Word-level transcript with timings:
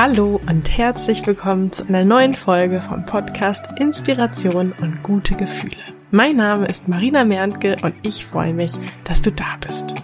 Hallo 0.00 0.40
und 0.48 0.78
herzlich 0.78 1.26
willkommen 1.26 1.72
zu 1.72 1.82
einer 1.88 2.04
neuen 2.04 2.32
Folge 2.32 2.80
vom 2.80 3.04
Podcast 3.04 3.66
Inspiration 3.80 4.72
und 4.80 5.02
gute 5.02 5.34
Gefühle. 5.34 5.74
Mein 6.12 6.36
Name 6.36 6.66
ist 6.66 6.86
Marina 6.86 7.24
Merntke 7.24 7.74
und 7.82 7.96
ich 8.02 8.24
freue 8.24 8.54
mich, 8.54 8.74
dass 9.02 9.22
du 9.22 9.32
da 9.32 9.56
bist. 9.60 9.94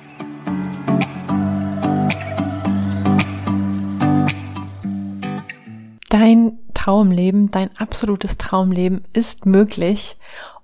Dein 6.08 6.58
Traumleben, 6.74 7.52
dein 7.52 7.70
absolutes 7.76 8.36
Traumleben 8.36 9.04
ist 9.12 9.46
möglich 9.46 10.16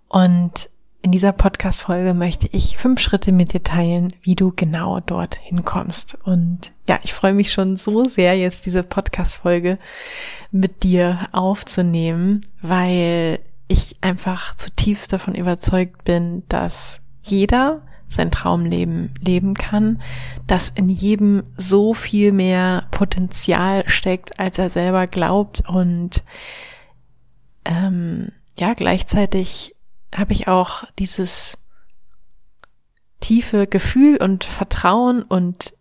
und 0.08 0.68
in 1.02 1.12
dieser 1.12 1.32
Podcast-Folge 1.32 2.12
möchte 2.12 2.48
ich 2.52 2.77
fünf 2.77 3.00
Schritte 3.00 3.32
mit 3.32 3.52
dir 3.52 3.62
teilen, 3.62 4.12
wie 4.22 4.36
du 4.36 4.52
genau 4.54 5.00
dorthin 5.00 5.64
kommst. 5.64 6.18
Und 6.24 6.72
ja, 6.86 6.98
ich 7.02 7.14
freue 7.14 7.32
mich 7.32 7.52
schon 7.52 7.77
so 7.77 8.04
sehr, 8.04 8.36
jetzt 8.36 8.66
diese 8.66 8.82
Podcast-Folge 8.82 9.78
mit 10.50 10.82
dir 10.82 11.28
aufzunehmen, 11.32 12.42
weil 12.60 13.41
ich 13.66 13.96
einfach 14.02 14.56
zutiefst 14.56 15.12
davon 15.12 15.34
überzeugt 15.34 16.05
bin, 16.05 16.42
dass 16.48 17.00
jeder 17.22 17.82
sein 18.08 18.30
Traumleben 18.30 19.14
leben 19.20 19.55
kann, 19.55 20.02
dass 20.46 20.69
in 20.69 20.88
jedem 20.88 21.44
so 21.56 21.94
viel 21.94 22.32
mehr 22.32 22.88
Potenzial 22.91 23.88
steckt, 23.88 24.38
als 24.41 24.58
er 24.58 24.69
selber 24.69 25.06
glaubt 25.06 25.62
und 25.69 26.24
ähm, 27.64 28.32
ja, 28.58 28.74
gleichzeitig 28.74 29.77
habe 30.14 30.32
ich 30.32 30.48
auch 30.48 30.84
dieses 30.98 31.59
tiefe 33.20 33.66
Gefühl 33.66 34.16
und 34.16 34.44
Vertrauen 34.44 35.22
und 35.22 35.75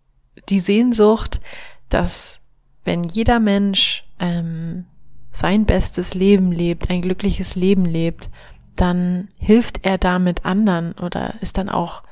die 0.48 0.60
Sehnsucht, 0.60 1.40
dass 1.88 2.40
wenn 2.84 3.04
jeder 3.04 3.40
Mensch 3.40 4.04
ähm, 4.18 4.86
sein 5.32 5.64
bestes 5.64 6.14
Leben 6.14 6.52
lebt, 6.52 6.90
ein 6.90 7.02
glückliches 7.02 7.54
Leben 7.54 7.84
lebt, 7.84 8.30
dann 8.76 9.28
hilft 9.36 9.84
er 9.84 9.98
damit 9.98 10.44
anderen 10.44 10.92
oder 10.94 11.34
ist 11.40 11.58
dann 11.58 11.68
auch 11.68 12.02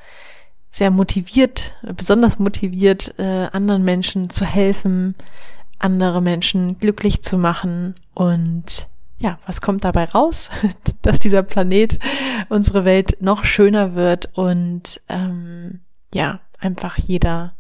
sehr 0.70 0.91
motiviert, 0.91 1.72
besonders 1.83 2.39
motiviert, 2.39 3.14
äh, 3.19 3.48
anderen 3.52 3.84
Menschen 3.84 4.30
zu 4.30 4.44
helfen, 4.44 5.14
andere 5.78 6.20
Menschen 6.20 6.78
glücklich 6.78 7.22
zu 7.22 7.39
machen 7.39 7.94
und 8.14 8.89
ja, 9.19 9.38
was 9.47 9.61
kommt 9.61 9.84
dabei 9.84 10.05
raus? 10.05 10.50
Dass 11.02 11.20
dieser 11.20 11.42
Planet, 11.42 11.98
unsere 12.48 12.84
Welt 12.84 13.19
noch 13.20 13.44
schöner 13.44 13.94
wird 13.94 14.36
und 14.36 15.00
ähm, 15.08 15.80
ja, 16.14 16.41
einfach 16.61 16.98
jeder 16.98 17.55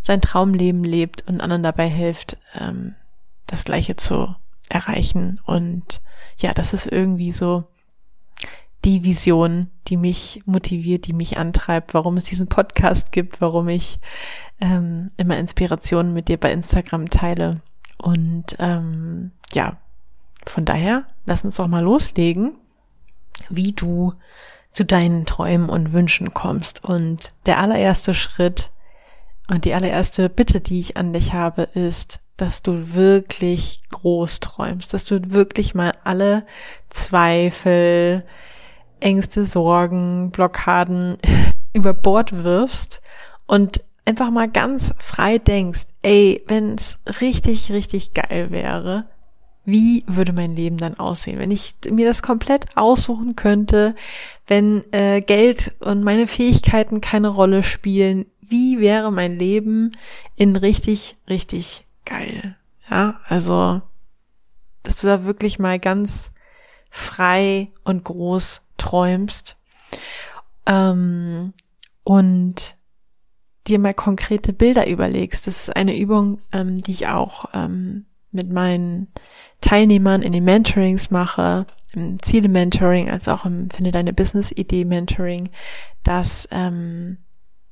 sein 0.00 0.20
Traumleben 0.20 0.84
lebt 0.84 1.26
und 1.26 1.40
anderen 1.40 1.62
dabei 1.62 1.88
hilft, 1.88 2.36
ähm, 2.58 2.94
das 3.46 3.64
Gleiche 3.64 3.96
zu 3.96 4.34
erreichen. 4.68 5.40
Und 5.44 6.00
ja, 6.38 6.52
das 6.52 6.74
ist 6.74 6.86
irgendwie 6.86 7.32
so 7.32 7.64
die 8.84 9.02
Vision, 9.02 9.70
die 9.88 9.96
mich 9.96 10.42
motiviert, 10.46 11.06
die 11.06 11.12
mich 11.12 11.38
antreibt, 11.38 11.94
warum 11.94 12.16
es 12.16 12.24
diesen 12.24 12.46
Podcast 12.46 13.10
gibt, 13.10 13.40
warum 13.40 13.68
ich 13.68 13.98
ähm, 14.60 15.10
immer 15.16 15.36
Inspirationen 15.38 16.12
mit 16.12 16.28
dir 16.28 16.38
bei 16.38 16.52
Instagram 16.52 17.08
teile. 17.08 17.62
Und 17.98 18.56
ähm, 18.58 19.32
ja, 19.52 19.76
von 20.46 20.64
daher, 20.64 21.04
lass 21.24 21.44
uns 21.44 21.56
doch 21.56 21.66
mal 21.66 21.82
loslegen, 21.82 22.56
wie 23.48 23.72
du 23.72 24.14
zu 24.72 24.84
deinen 24.84 25.26
Träumen 25.26 25.68
und 25.68 25.92
Wünschen 25.92 26.34
kommst. 26.34 26.84
Und 26.84 27.32
der 27.46 27.58
allererste 27.58 28.14
Schritt 28.14 28.70
und 29.48 29.64
die 29.64 29.74
allererste 29.74 30.28
Bitte, 30.28 30.60
die 30.60 30.78
ich 30.78 30.96
an 30.96 31.12
dich 31.12 31.32
habe, 31.32 31.62
ist, 31.62 32.20
dass 32.36 32.62
du 32.62 32.94
wirklich 32.94 33.80
groß 33.90 34.40
träumst, 34.40 34.92
dass 34.92 35.04
du 35.04 35.30
wirklich 35.30 35.74
mal 35.74 35.94
alle 36.04 36.44
Zweifel, 36.90 38.24
Ängste, 39.00 39.44
Sorgen, 39.44 40.30
Blockaden 40.30 41.18
über 41.72 41.94
Bord 41.94 42.44
wirfst 42.44 43.00
und 43.46 43.82
einfach 44.04 44.30
mal 44.30 44.48
ganz 44.48 44.94
frei 44.98 45.38
denkst, 45.38 45.86
ey, 46.02 46.42
wenn 46.46 46.74
es 46.74 46.98
richtig, 47.20 47.72
richtig 47.72 48.14
geil 48.14 48.50
wäre, 48.50 49.06
wie 49.66 50.04
würde 50.06 50.32
mein 50.32 50.54
Leben 50.54 50.78
dann 50.78 50.98
aussehen, 50.98 51.38
wenn 51.38 51.50
ich 51.50 51.74
mir 51.90 52.06
das 52.06 52.22
komplett 52.22 52.76
aussuchen 52.76 53.36
könnte, 53.36 53.94
wenn 54.46 54.84
äh, 54.92 55.20
Geld 55.20 55.74
und 55.80 56.04
meine 56.04 56.28
Fähigkeiten 56.28 57.00
keine 57.00 57.28
Rolle 57.28 57.62
spielen, 57.62 58.26
wie 58.40 58.78
wäre 58.78 59.10
mein 59.12 59.38
Leben 59.38 59.92
in 60.36 60.54
richtig, 60.54 61.16
richtig 61.28 61.84
geil. 62.04 62.56
Ja, 62.88 63.20
also, 63.26 63.82
dass 64.84 65.00
du 65.00 65.08
da 65.08 65.24
wirklich 65.24 65.58
mal 65.58 65.80
ganz 65.80 66.30
frei 66.88 67.72
und 67.82 68.04
groß 68.04 68.62
träumst 68.76 69.56
ähm, 70.66 71.52
und 72.04 72.76
dir 73.66 73.80
mal 73.80 73.94
konkrete 73.94 74.52
Bilder 74.52 74.86
überlegst. 74.86 75.48
Das 75.48 75.58
ist 75.58 75.74
eine 75.74 75.98
Übung, 75.98 76.38
ähm, 76.52 76.80
die 76.80 76.92
ich 76.92 77.08
auch 77.08 77.46
ähm, 77.52 78.06
mit 78.36 78.50
meinen 78.50 79.08
Teilnehmern 79.60 80.22
in 80.22 80.32
den 80.32 80.44
Mentorings 80.44 81.10
mache, 81.10 81.66
im 81.92 82.22
Ziele-Mentoring 82.22 83.10
als 83.10 83.28
auch 83.28 83.44
im 83.44 83.70
Finde 83.70 83.90
deine 83.90 84.12
Business-Idee-Mentoring, 84.12 85.48
dass 86.04 86.48
ähm, 86.52 87.18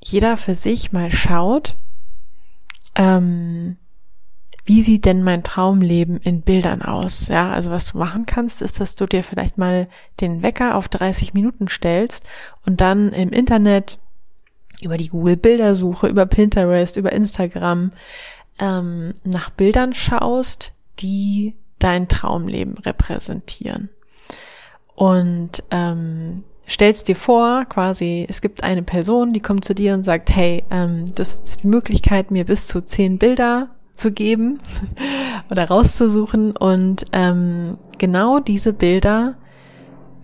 jeder 0.03 0.37
für 0.37 0.55
sich 0.55 0.93
mal 0.93 1.13
schaut, 1.13 1.77
ähm, 2.95 3.77
wie 4.67 4.83
sieht 4.83 5.05
denn 5.05 5.23
mein 5.23 5.43
Traumleben 5.43 6.17
in 6.19 6.41
Bildern 6.41 6.81
aus? 6.81 7.29
Ja, 7.29 7.51
also 7.51 7.71
was 7.71 7.93
du 7.93 7.99
machen 7.99 8.25
kannst, 8.25 8.63
ist, 8.63 8.81
dass 8.81 8.95
du 8.95 9.05
dir 9.05 9.23
vielleicht 9.23 9.59
mal 9.59 9.89
den 10.21 10.43
Wecker 10.43 10.77
auf 10.77 10.89
30 10.89 11.35
Minuten 11.35 11.69
stellst 11.69 12.27
und 12.65 12.81
dann 12.81 13.13
im 13.13 13.31
Internet 13.31 13.99
über 14.81 14.97
die 14.97 15.09
Google 15.09 15.37
Bildersuche, 15.37 16.09
über 16.09 16.25
Pinterest, 16.27 16.97
über 16.97 17.13
Instagram 17.13 17.93
ähm, 18.59 19.15
nach 19.25 19.50
Bildern 19.50 19.94
schaust, 19.94 20.72
die 21.00 21.54
dein 21.78 22.09
Traumleben 22.09 22.78
repräsentieren. 22.78 23.91
Und 24.94 25.62
ähm, 25.70 26.44
stellst 26.69 27.09
dir 27.09 27.16
vor, 27.16 27.65
quasi, 27.66 28.26
es 28.28 28.41
gibt 28.41 28.62
eine 28.62 28.82
Person, 28.82 29.32
die 29.32 29.41
kommt 29.41 29.65
zu 29.65 29.75
dir 29.75 29.94
und 29.94 30.04
sagt, 30.04 30.34
hey, 30.34 30.65
ähm, 30.70 31.06
du 31.06 31.20
hast 31.20 31.62
die 31.62 31.66
Möglichkeit, 31.66 32.31
mir 32.31 32.44
bis 32.44 32.69
zu 32.69 32.81
zehn 32.81 33.19
Bilder 33.19 33.70
zu 33.94 34.12
geben 34.12 34.59
oder 35.50 35.69
rauszusuchen. 35.69 36.56
Und 36.56 37.06
ähm, 37.12 37.78
genau 37.98 38.41
diese 38.41 38.72
Bilder 38.72 39.36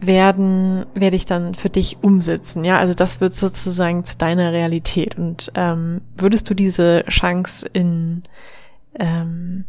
werden, 0.00 0.87
werde 0.94 1.16
ich 1.16 1.27
dann 1.27 1.55
für 1.55 1.69
dich 1.69 1.99
umsetzen. 2.03 2.65
Ja, 2.65 2.78
also 2.78 2.94
das 2.94 3.21
wird 3.21 3.34
sozusagen 3.34 4.05
zu 4.05 4.16
deiner 4.16 4.53
Realität. 4.53 5.16
Und 5.19 5.53
ähm, 5.55 6.00
würdest 6.16 6.49
du 6.49 6.55
diese 6.55 7.05
Chance 7.09 7.69
in 7.72 8.22
ähm, 8.99 9.66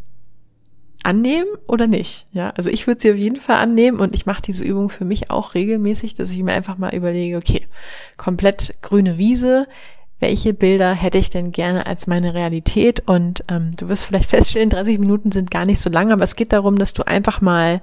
annehmen 1.02 1.50
oder 1.66 1.86
nicht? 1.86 2.26
Ja, 2.32 2.50
also 2.50 2.70
ich 2.70 2.86
würde 2.86 3.00
sie 3.00 3.10
auf 3.10 3.16
jeden 3.16 3.40
Fall 3.40 3.56
annehmen 3.56 4.00
und 4.00 4.14
ich 4.14 4.24
mache 4.24 4.42
diese 4.42 4.64
Übung 4.64 4.88
für 4.88 5.04
mich 5.04 5.30
auch 5.30 5.54
regelmäßig, 5.54 6.14
dass 6.14 6.30
ich 6.30 6.42
mir 6.42 6.52
einfach 6.52 6.78
mal 6.78 6.94
überlege, 6.94 7.36
okay, 7.36 7.66
komplett 8.16 8.74
grüne 8.80 9.18
Wiese, 9.18 9.66
welche 10.18 10.54
Bilder 10.54 10.94
hätte 10.94 11.18
ich 11.18 11.30
denn 11.30 11.50
gerne 11.50 11.86
als 11.86 12.06
meine 12.06 12.32
Realität? 12.32 13.02
Und 13.06 13.44
ähm, 13.48 13.74
du 13.76 13.88
wirst 13.88 14.04
vielleicht 14.04 14.30
feststellen, 14.30 14.70
30 14.70 14.98
Minuten 14.98 15.32
sind 15.32 15.50
gar 15.50 15.66
nicht 15.66 15.80
so 15.80 15.90
lang, 15.90 16.12
aber 16.12 16.22
es 16.22 16.36
geht 16.36 16.52
darum, 16.52 16.78
dass 16.78 16.92
du 16.92 17.06
einfach 17.06 17.40
mal 17.40 17.82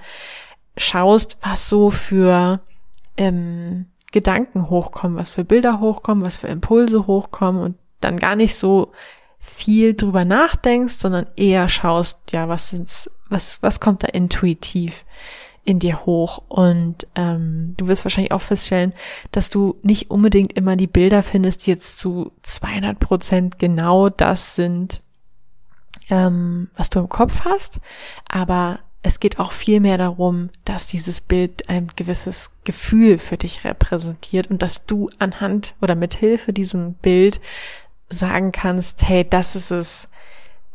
schaust, 0.79 1.37
was 1.41 1.69
so 1.69 1.91
für 1.91 2.61
ähm, 3.17 3.87
Gedanken 4.11 4.69
hochkommen, 4.69 5.17
was 5.17 5.31
für 5.31 5.43
Bilder 5.43 5.79
hochkommen, 5.79 6.23
was 6.23 6.37
für 6.37 6.47
Impulse 6.47 7.05
hochkommen 7.05 7.61
und 7.61 7.77
dann 8.01 8.17
gar 8.17 8.35
nicht 8.35 8.55
so 8.55 8.91
viel 9.39 9.93
drüber 9.93 10.25
nachdenkst, 10.25 10.95
sondern 10.95 11.27
eher 11.35 11.69
schaust, 11.69 12.19
ja, 12.31 12.47
was 12.49 12.69
sind's, 12.69 13.09
was, 13.29 13.61
was 13.61 13.79
kommt 13.79 14.03
da 14.03 14.07
intuitiv 14.07 15.05
in 15.63 15.79
dir 15.79 16.05
hoch? 16.05 16.41
Und 16.47 17.07
ähm, 17.15 17.75
du 17.77 17.87
wirst 17.87 18.05
wahrscheinlich 18.05 18.31
auch 18.31 18.41
feststellen, 18.41 18.93
dass 19.31 19.49
du 19.49 19.77
nicht 19.81 20.09
unbedingt 20.09 20.53
immer 20.53 20.75
die 20.75 20.87
Bilder 20.87 21.23
findest, 21.23 21.65
die 21.65 21.71
jetzt 21.71 21.99
zu 21.99 22.31
200 22.43 22.99
Prozent 22.99 23.59
genau 23.59 24.09
das 24.09 24.55
sind, 24.55 25.01
ähm, 26.09 26.69
was 26.75 26.89
du 26.89 26.99
im 26.99 27.09
Kopf 27.09 27.41
hast, 27.45 27.79
aber 28.27 28.79
es 29.01 29.19
geht 29.19 29.39
auch 29.39 29.51
viel 29.51 29.79
mehr 29.79 29.97
darum, 29.97 30.49
dass 30.65 30.87
dieses 30.87 31.21
Bild 31.21 31.69
ein 31.69 31.87
gewisses 31.95 32.51
Gefühl 32.65 33.17
für 33.17 33.37
dich 33.37 33.63
repräsentiert 33.63 34.47
und 34.47 34.61
dass 34.61 34.85
du 34.85 35.09
anhand 35.19 35.75
oder 35.81 35.95
mit 35.95 36.13
Hilfe 36.15 36.51
diesem 36.51 36.93
Bild 36.95 37.39
sagen 38.09 38.51
kannst, 38.51 39.07
hey, 39.07 39.25
das 39.27 39.55
ist 39.55 39.71
es, 39.71 40.09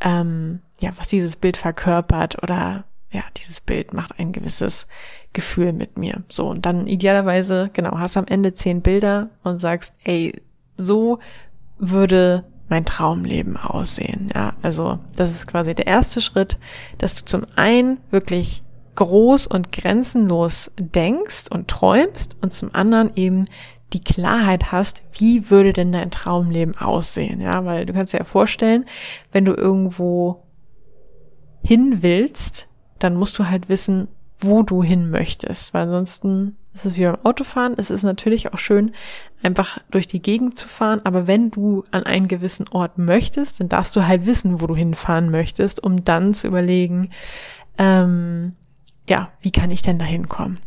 ähm, 0.00 0.60
ja, 0.80 0.92
was 0.96 1.08
dieses 1.08 1.36
Bild 1.36 1.56
verkörpert 1.56 2.42
oder 2.42 2.84
ja, 3.10 3.22
dieses 3.36 3.60
Bild 3.60 3.92
macht 3.92 4.18
ein 4.18 4.32
gewisses 4.32 4.86
Gefühl 5.32 5.72
mit 5.72 5.98
mir. 5.98 6.24
So, 6.28 6.48
und 6.48 6.66
dann 6.66 6.86
idealerweise, 6.86 7.70
genau, 7.72 7.98
hast 7.98 8.16
am 8.16 8.26
Ende 8.26 8.54
zehn 8.54 8.80
Bilder 8.80 9.28
und 9.42 9.60
sagst, 9.60 9.94
ey, 10.04 10.40
so 10.76 11.20
würde 11.78 12.44
mein 12.68 12.84
Traumleben 12.84 13.56
aussehen? 13.56 14.30
Ja, 14.34 14.54
also 14.62 14.98
das 15.16 15.30
ist 15.30 15.46
quasi 15.46 15.74
der 15.74 15.86
erste 15.86 16.20
Schritt, 16.20 16.58
dass 16.98 17.14
du 17.14 17.24
zum 17.24 17.46
einen 17.56 17.98
wirklich 18.10 18.62
groß 18.94 19.46
und 19.46 19.72
grenzenlos 19.72 20.70
denkst 20.78 21.46
und 21.50 21.68
träumst 21.68 22.36
und 22.40 22.52
zum 22.52 22.74
anderen 22.74 23.14
eben 23.16 23.44
die 23.92 24.00
Klarheit 24.00 24.72
hast, 24.72 25.02
wie 25.12 25.50
würde 25.50 25.72
denn 25.72 25.92
dein 25.92 26.10
Traumleben 26.10 26.76
aussehen? 26.76 27.40
Ja, 27.40 27.64
weil 27.64 27.86
du 27.86 27.92
kannst 27.92 28.12
dir 28.12 28.18
ja 28.18 28.24
vorstellen, 28.24 28.86
wenn 29.32 29.44
du 29.44 29.54
irgendwo 29.54 30.42
hin 31.62 32.02
willst, 32.02 32.68
dann 32.98 33.14
musst 33.14 33.38
du 33.38 33.48
halt 33.48 33.68
wissen, 33.68 34.08
wo 34.40 34.62
du 34.62 34.82
hin 34.82 35.10
möchtest, 35.10 35.74
weil 35.74 35.82
ansonsten 35.82 36.56
ist 36.74 36.84
es 36.84 36.96
wie 36.96 37.04
beim 37.04 37.24
Autofahren. 37.24 37.74
Es 37.76 37.90
ist 37.90 38.02
natürlich 38.02 38.52
auch 38.52 38.58
schön, 38.58 38.92
einfach 39.42 39.78
durch 39.90 40.08
die 40.08 40.20
Gegend 40.20 40.58
zu 40.58 40.68
fahren, 40.68 41.00
aber 41.04 41.26
wenn 41.26 41.50
du 41.50 41.84
an 41.92 42.02
einen 42.02 42.28
gewissen 42.28 42.68
Ort 42.68 42.98
möchtest, 42.98 43.60
dann 43.60 43.68
darfst 43.68 43.94
du 43.94 44.06
halt 44.06 44.26
wissen, 44.26 44.60
wo 44.60 44.66
du 44.66 44.74
hinfahren 44.74 45.30
möchtest, 45.30 45.82
um 45.82 46.04
dann 46.04 46.34
zu 46.34 46.48
überlegen, 46.48 47.10
ähm, 47.78 48.56
ja, 49.08 49.30
wie 49.40 49.52
kann 49.52 49.70
ich 49.70 49.82
denn 49.82 49.98
da 49.98 50.04
hinkommen? 50.04 50.58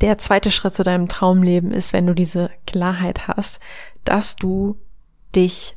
Der 0.00 0.18
zweite 0.18 0.50
Schritt 0.50 0.74
zu 0.74 0.82
deinem 0.82 1.08
Traumleben 1.08 1.70
ist, 1.70 1.92
wenn 1.92 2.06
du 2.06 2.14
diese 2.14 2.50
Klarheit 2.66 3.28
hast, 3.28 3.60
dass 4.04 4.36
du 4.36 4.76
dich 5.34 5.76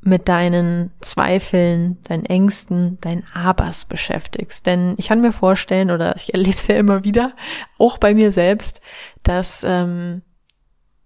mit 0.00 0.28
deinen 0.28 0.92
Zweifeln, 1.00 2.00
deinen 2.04 2.24
Ängsten, 2.24 2.98
deinen 3.00 3.24
Abers 3.32 3.84
beschäftigst. 3.84 4.66
Denn 4.66 4.94
ich 4.96 5.08
kann 5.08 5.20
mir 5.20 5.32
vorstellen, 5.32 5.90
oder 5.90 6.16
ich 6.16 6.32
erlebe 6.32 6.56
es 6.56 6.66
ja 6.68 6.76
immer 6.76 7.04
wieder, 7.04 7.32
auch 7.78 7.98
bei 7.98 8.14
mir 8.14 8.32
selbst, 8.32 8.80
dass 9.22 9.64
ähm, 9.64 10.22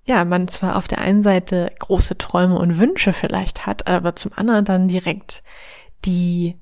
ja 0.05 0.25
man 0.25 0.49
zwar 0.49 0.77
auf 0.77 0.89
der 0.89 1.01
einen 1.01 1.23
Seite 1.23 1.73
große 1.79 2.19
Träume 2.19 2.59
und 2.59 2.79
Wünsche 2.79 3.13
vielleicht 3.13 3.67
hat, 3.67 3.87
aber 3.87 4.15
zum 4.17 4.33
anderen 4.35 4.65
dann 4.65 4.89
direkt 4.89 5.43
die 6.05 6.57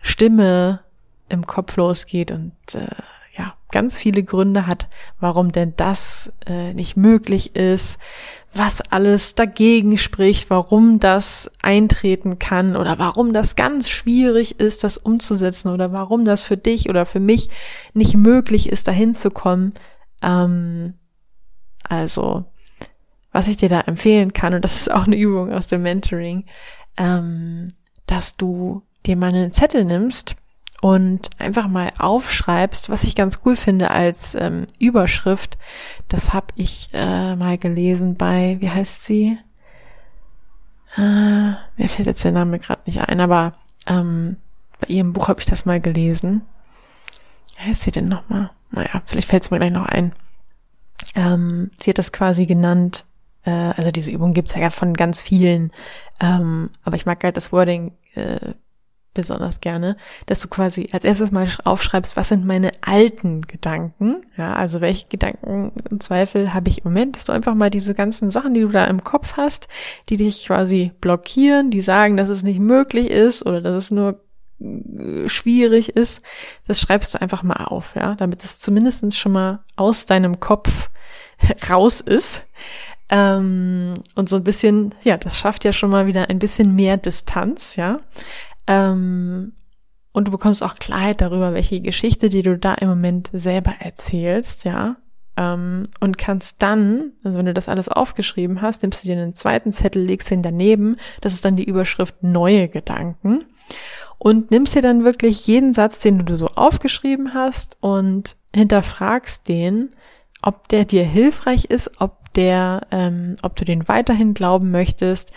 Stimme 0.00 0.80
im 1.28 1.46
Kopf 1.46 1.76
losgeht 1.76 2.30
und 2.30 2.54
äh, 2.74 2.86
ja, 3.36 3.54
ganz 3.70 3.98
viele 3.98 4.22
Gründe 4.22 4.66
hat, 4.66 4.88
warum 5.18 5.50
denn 5.50 5.74
das 5.76 6.32
äh, 6.46 6.72
nicht 6.72 6.96
möglich 6.96 7.56
ist, 7.56 7.98
was 8.54 8.80
alles 8.80 9.34
dagegen 9.34 9.98
spricht, 9.98 10.48
warum 10.50 11.00
das 11.00 11.50
eintreten 11.62 12.38
kann 12.38 12.76
oder 12.76 12.98
warum 12.98 13.32
das 13.32 13.56
ganz 13.56 13.88
schwierig 13.88 14.60
ist, 14.60 14.84
das 14.84 14.96
umzusetzen 14.96 15.68
oder 15.68 15.92
warum 15.92 16.24
das 16.24 16.44
für 16.44 16.56
dich 16.56 16.88
oder 16.88 17.04
für 17.06 17.20
mich 17.20 17.50
nicht 17.94 18.16
möglich 18.16 18.68
ist, 18.68 18.86
dahin 18.86 19.14
zu 19.14 19.30
kommen. 19.30 19.74
Ähm, 20.22 20.94
also, 21.88 22.44
was 23.32 23.48
ich 23.48 23.56
dir 23.56 23.68
da 23.68 23.80
empfehlen 23.80 24.32
kann, 24.32 24.54
und 24.54 24.64
das 24.64 24.76
ist 24.76 24.90
auch 24.90 25.06
eine 25.06 25.16
Übung 25.16 25.52
aus 25.52 25.66
dem 25.66 25.82
Mentoring, 25.82 26.46
ähm, 26.96 27.68
dass 28.06 28.36
du 28.36 28.82
dir 29.04 29.16
mal 29.16 29.28
einen 29.28 29.52
Zettel 29.52 29.84
nimmst 29.84 30.36
und 30.84 31.30
einfach 31.38 31.66
mal 31.66 31.92
aufschreibst, 31.96 32.90
was 32.90 33.04
ich 33.04 33.16
ganz 33.16 33.40
cool 33.46 33.56
finde 33.56 33.90
als 33.90 34.34
ähm, 34.34 34.66
Überschrift. 34.78 35.56
Das 36.10 36.34
habe 36.34 36.48
ich 36.56 36.90
äh, 36.92 37.36
mal 37.36 37.56
gelesen 37.56 38.16
bei, 38.16 38.58
wie 38.60 38.68
heißt 38.68 39.02
sie? 39.02 39.38
Äh, 40.94 41.00
mir 41.00 41.88
fällt 41.88 42.06
jetzt 42.06 42.22
der 42.22 42.32
Name 42.32 42.58
gerade 42.58 42.82
nicht 42.84 43.00
ein, 43.00 43.22
aber 43.22 43.54
ähm, 43.86 44.36
bei 44.78 44.88
ihrem 44.88 45.14
Buch 45.14 45.28
habe 45.28 45.40
ich 45.40 45.46
das 45.46 45.64
mal 45.64 45.80
gelesen. 45.80 46.42
Wie 47.56 47.62
heißt 47.62 47.80
sie 47.80 47.90
denn 47.90 48.08
nochmal? 48.08 48.50
Naja, 48.70 49.00
vielleicht 49.06 49.30
fällt 49.30 49.44
es 49.44 49.50
mir 49.50 49.56
gleich 49.56 49.72
noch 49.72 49.86
ein. 49.86 50.12
Ähm, 51.14 51.70
sie 51.80 51.92
hat 51.92 51.98
das 51.98 52.12
quasi 52.12 52.44
genannt, 52.44 53.06
äh, 53.46 53.50
also 53.50 53.90
diese 53.90 54.10
Übung 54.10 54.34
gibt's 54.34 54.54
ja 54.54 54.68
von 54.68 54.92
ganz 54.92 55.22
vielen, 55.22 55.72
ähm, 56.20 56.68
aber 56.82 56.96
ich 56.96 57.06
mag 57.06 57.24
halt 57.24 57.38
das 57.38 57.52
Wording 57.52 57.92
äh, 58.16 58.52
besonders 59.14 59.60
gerne, 59.60 59.96
dass 60.26 60.40
du 60.40 60.48
quasi 60.48 60.88
als 60.92 61.04
erstes 61.04 61.30
mal 61.30 61.48
aufschreibst, 61.64 62.16
was 62.16 62.28
sind 62.28 62.44
meine 62.44 62.72
alten 62.82 63.42
Gedanken, 63.42 64.22
ja, 64.36 64.54
also 64.54 64.80
welche 64.80 65.06
Gedanken 65.06 65.72
im 65.90 66.00
Zweifel 66.00 66.52
habe 66.52 66.68
ich 66.68 66.78
im 66.78 66.92
Moment, 66.92 67.16
dass 67.16 67.24
du 67.24 67.32
einfach 67.32 67.54
mal 67.54 67.70
diese 67.70 67.94
ganzen 67.94 68.30
Sachen, 68.30 68.54
die 68.54 68.62
du 68.62 68.68
da 68.68 68.84
im 68.84 69.04
Kopf 69.04 69.36
hast, 69.36 69.68
die 70.08 70.16
dich 70.16 70.46
quasi 70.46 70.92
blockieren, 71.00 71.70
die 71.70 71.80
sagen, 71.80 72.16
dass 72.16 72.28
es 72.28 72.42
nicht 72.42 72.60
möglich 72.60 73.08
ist 73.08 73.46
oder 73.46 73.60
dass 73.60 73.84
es 73.84 73.90
nur 73.90 74.20
äh, 74.60 75.28
schwierig 75.28 75.96
ist, 75.96 76.20
das 76.66 76.80
schreibst 76.80 77.14
du 77.14 77.20
einfach 77.20 77.42
mal 77.42 77.64
auf, 77.64 77.94
ja, 77.96 78.14
damit 78.16 78.44
es 78.44 78.58
zumindest 78.60 79.16
schon 79.16 79.32
mal 79.32 79.60
aus 79.76 80.06
deinem 80.06 80.40
Kopf 80.40 80.90
raus 81.70 82.00
ist. 82.00 82.42
Ähm, 83.10 83.94
und 84.14 84.28
so 84.28 84.36
ein 84.36 84.44
bisschen, 84.44 84.94
ja, 85.02 85.16
das 85.18 85.38
schafft 85.38 85.64
ja 85.64 85.72
schon 85.72 85.90
mal 85.90 86.06
wieder 86.06 86.30
ein 86.30 86.38
bisschen 86.38 86.74
mehr 86.74 86.96
Distanz, 86.96 87.76
ja. 87.76 88.00
Ähm, 88.66 89.52
und 90.12 90.28
du 90.28 90.30
bekommst 90.30 90.62
auch 90.62 90.76
Klarheit 90.76 91.20
darüber, 91.20 91.54
welche 91.54 91.80
Geschichte, 91.80 92.28
die 92.28 92.42
du 92.42 92.56
da 92.56 92.74
im 92.74 92.88
Moment 92.88 93.30
selber 93.32 93.74
erzählst, 93.80 94.64
ja. 94.64 94.96
Ähm, 95.36 95.82
und 95.98 96.18
kannst 96.18 96.62
dann, 96.62 97.12
also 97.24 97.38
wenn 97.38 97.46
du 97.46 97.54
das 97.54 97.68
alles 97.68 97.88
aufgeschrieben 97.88 98.62
hast, 98.62 98.82
nimmst 98.82 99.02
du 99.02 99.08
dir 99.08 99.20
einen 99.20 99.34
zweiten 99.34 99.72
Zettel, 99.72 100.04
legst 100.04 100.30
den 100.30 100.42
daneben, 100.42 100.96
das 101.20 101.32
ist 101.32 101.44
dann 101.44 101.56
die 101.56 101.64
Überschrift 101.64 102.22
neue 102.22 102.68
Gedanken. 102.68 103.40
Und 104.18 104.52
nimmst 104.52 104.76
dir 104.76 104.82
dann 104.82 105.04
wirklich 105.04 105.46
jeden 105.48 105.72
Satz, 105.72 105.98
den 105.98 106.24
du 106.24 106.36
so 106.36 106.46
aufgeschrieben 106.46 107.34
hast 107.34 107.76
und 107.80 108.36
hinterfragst 108.54 109.48
den, 109.48 109.90
ob 110.40 110.68
der 110.68 110.84
dir 110.84 111.04
hilfreich 111.04 111.64
ist, 111.64 112.00
ob 112.00 112.32
der, 112.34 112.86
ähm, 112.90 113.36
ob 113.42 113.56
du 113.56 113.64
den 113.64 113.88
weiterhin 113.88 114.34
glauben 114.34 114.70
möchtest, 114.70 115.32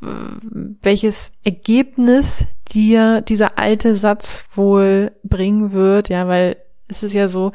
welches 0.00 1.32
Ergebnis 1.44 2.46
dir 2.70 3.20
dieser 3.20 3.58
alte 3.58 3.96
Satz 3.96 4.44
wohl 4.54 5.12
bringen 5.24 5.72
wird, 5.72 6.08
ja, 6.08 6.28
weil 6.28 6.56
es 6.88 7.02
ist 7.02 7.14
ja 7.14 7.28
so, 7.28 7.52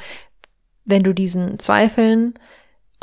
wenn 0.86 1.04
du 1.04 1.14
diesen 1.14 1.60
Zweifeln 1.60 2.34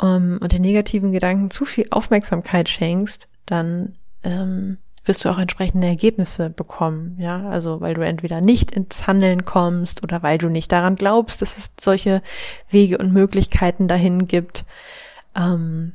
ähm, 0.01 0.39
und 0.41 0.51
den 0.51 0.61
negativen 0.61 1.11
Gedanken 1.11 1.49
zu 1.49 1.65
viel 1.65 1.87
Aufmerksamkeit 1.89 2.69
schenkst, 2.69 3.27
dann 3.45 3.95
ähm, 4.23 4.77
wirst 5.05 5.25
du 5.25 5.29
auch 5.29 5.39
entsprechende 5.39 5.87
Ergebnisse 5.87 6.51
bekommen, 6.51 7.17
ja, 7.19 7.49
also 7.49 7.81
weil 7.81 7.95
du 7.95 8.05
entweder 8.05 8.39
nicht 8.39 8.69
ins 8.69 9.07
Handeln 9.07 9.45
kommst 9.45 10.03
oder 10.03 10.21
weil 10.21 10.37
du 10.37 10.49
nicht 10.49 10.71
daran 10.71 10.95
glaubst, 10.95 11.41
dass 11.41 11.57
es 11.57 11.71
solche 11.79 12.21
Wege 12.69 12.99
und 12.99 13.11
Möglichkeiten 13.11 13.87
dahin 13.87 14.27
gibt. 14.27 14.63
Ähm, 15.35 15.93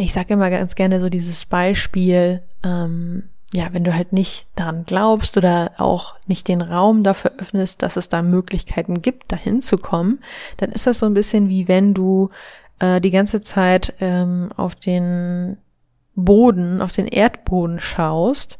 ich 0.00 0.12
sage 0.12 0.34
immer 0.34 0.50
ganz 0.50 0.74
gerne 0.74 1.00
so 1.00 1.08
dieses 1.08 1.46
Beispiel, 1.46 2.42
ähm, 2.64 3.24
ja, 3.52 3.72
wenn 3.72 3.84
du 3.84 3.94
halt 3.94 4.12
nicht 4.12 4.46
daran 4.54 4.84
glaubst 4.86 5.36
oder 5.36 5.72
auch 5.78 6.14
nicht 6.26 6.46
den 6.46 6.62
Raum 6.62 7.02
dafür 7.02 7.32
öffnest, 7.38 7.82
dass 7.82 7.96
es 7.96 8.08
da 8.08 8.22
Möglichkeiten 8.22 9.02
gibt, 9.02 9.32
dahin 9.32 9.60
zu 9.60 9.76
kommen, 9.76 10.20
dann 10.56 10.70
ist 10.70 10.86
das 10.86 11.00
so 11.00 11.06
ein 11.06 11.14
bisschen 11.14 11.48
wie 11.48 11.66
wenn 11.66 11.92
du 11.92 12.30
äh, 12.78 13.00
die 13.00 13.10
ganze 13.10 13.40
Zeit 13.40 13.94
ähm, 14.00 14.50
auf 14.56 14.76
den 14.76 15.58
Boden, 16.14 16.80
auf 16.80 16.92
den 16.92 17.06
Erdboden 17.06 17.80
schaust 17.80 18.58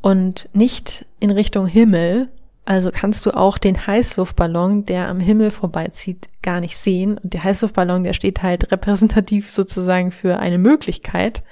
und 0.00 0.48
nicht 0.52 1.06
in 1.18 1.30
Richtung 1.30 1.66
Himmel 1.66 2.28
also 2.64 2.90
kannst 2.90 3.26
du 3.26 3.32
auch 3.32 3.58
den 3.58 3.86
Heißluftballon, 3.86 4.84
der 4.84 5.08
am 5.08 5.20
Himmel 5.20 5.50
vorbeizieht, 5.50 6.28
gar 6.42 6.60
nicht 6.60 6.78
sehen. 6.78 7.18
Und 7.18 7.34
der 7.34 7.44
Heißluftballon, 7.44 8.04
der 8.04 8.14
steht 8.14 8.42
halt 8.42 8.72
repräsentativ 8.72 9.50
sozusagen 9.50 10.10
für 10.10 10.38
eine 10.38 10.58
Möglichkeit. 10.58 11.42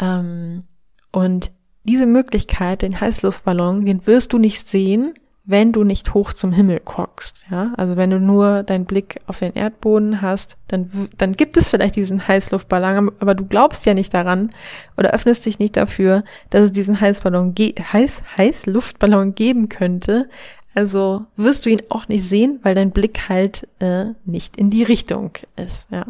Ähm, 0.00 0.64
und 1.12 1.52
diese 1.84 2.06
Möglichkeit, 2.06 2.82
den 2.82 3.00
Heißluftballon, 3.00 3.84
den 3.84 4.06
wirst 4.06 4.32
du 4.32 4.38
nicht 4.38 4.68
sehen, 4.68 5.14
wenn 5.44 5.72
du 5.72 5.82
nicht 5.82 6.14
hoch 6.14 6.32
zum 6.32 6.52
Himmel 6.52 6.80
guckst, 6.84 7.46
ja, 7.50 7.72
also 7.76 7.96
wenn 7.96 8.10
du 8.10 8.20
nur 8.20 8.62
deinen 8.62 8.84
Blick 8.84 9.20
auf 9.26 9.40
den 9.40 9.54
Erdboden 9.54 10.22
hast, 10.22 10.56
dann, 10.68 10.90
dann 11.16 11.32
gibt 11.32 11.56
es 11.56 11.68
vielleicht 11.68 11.96
diesen 11.96 12.28
Heißluftballon, 12.28 13.10
aber 13.18 13.34
du 13.34 13.44
glaubst 13.46 13.84
ja 13.84 13.94
nicht 13.94 14.14
daran 14.14 14.50
oder 14.96 15.10
öffnest 15.10 15.44
dich 15.44 15.58
nicht 15.58 15.76
dafür, 15.76 16.22
dass 16.50 16.62
es 16.62 16.72
diesen 16.72 17.00
Heißballon, 17.00 17.54
Heiß, 17.56 18.22
Heißluftballon 18.36 19.34
geben 19.34 19.68
könnte. 19.68 20.28
Also 20.74 21.26
wirst 21.36 21.66
du 21.66 21.70
ihn 21.70 21.82
auch 21.88 22.08
nicht 22.08 22.24
sehen, 22.24 22.60
weil 22.62 22.74
dein 22.74 22.92
Blick 22.92 23.28
halt 23.28 23.68
äh, 23.80 24.06
nicht 24.24 24.56
in 24.56 24.70
die 24.70 24.84
Richtung 24.84 25.32
ist, 25.56 25.90
ja. 25.90 26.06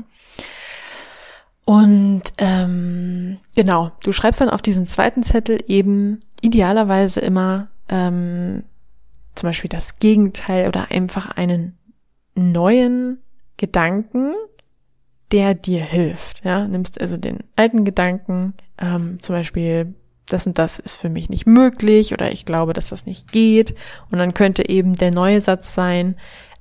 Und 1.64 2.22
ähm, 2.38 3.38
genau, 3.54 3.92
du 4.02 4.12
schreibst 4.12 4.40
dann 4.40 4.50
auf 4.50 4.62
diesen 4.62 4.84
zweiten 4.84 5.22
Zettel 5.22 5.58
eben 5.68 6.20
idealerweise 6.40 7.20
immer 7.20 7.68
ähm, 7.88 8.64
zum 9.34 9.48
Beispiel 9.48 9.68
das 9.68 9.98
Gegenteil 9.98 10.68
oder 10.68 10.90
einfach 10.90 11.30
einen 11.36 11.78
neuen 12.34 13.18
Gedanken, 13.56 14.34
der 15.30 15.54
dir 15.54 15.82
hilft. 15.82 16.44
Ja, 16.44 16.66
nimmst 16.66 17.00
also 17.00 17.16
den 17.16 17.38
alten 17.56 17.84
Gedanken, 17.84 18.54
ähm, 18.78 19.18
zum 19.20 19.34
Beispiel 19.34 19.94
das 20.26 20.46
und 20.46 20.58
das 20.58 20.78
ist 20.78 20.96
für 20.96 21.08
mich 21.08 21.28
nicht 21.28 21.46
möglich 21.46 22.12
oder 22.12 22.30
ich 22.32 22.44
glaube, 22.44 22.72
dass 22.72 22.90
das 22.90 23.06
nicht 23.06 23.32
geht. 23.32 23.74
Und 24.10 24.18
dann 24.18 24.34
könnte 24.34 24.68
eben 24.68 24.94
der 24.94 25.10
neue 25.10 25.40
Satz 25.40 25.74
sein, 25.74 26.16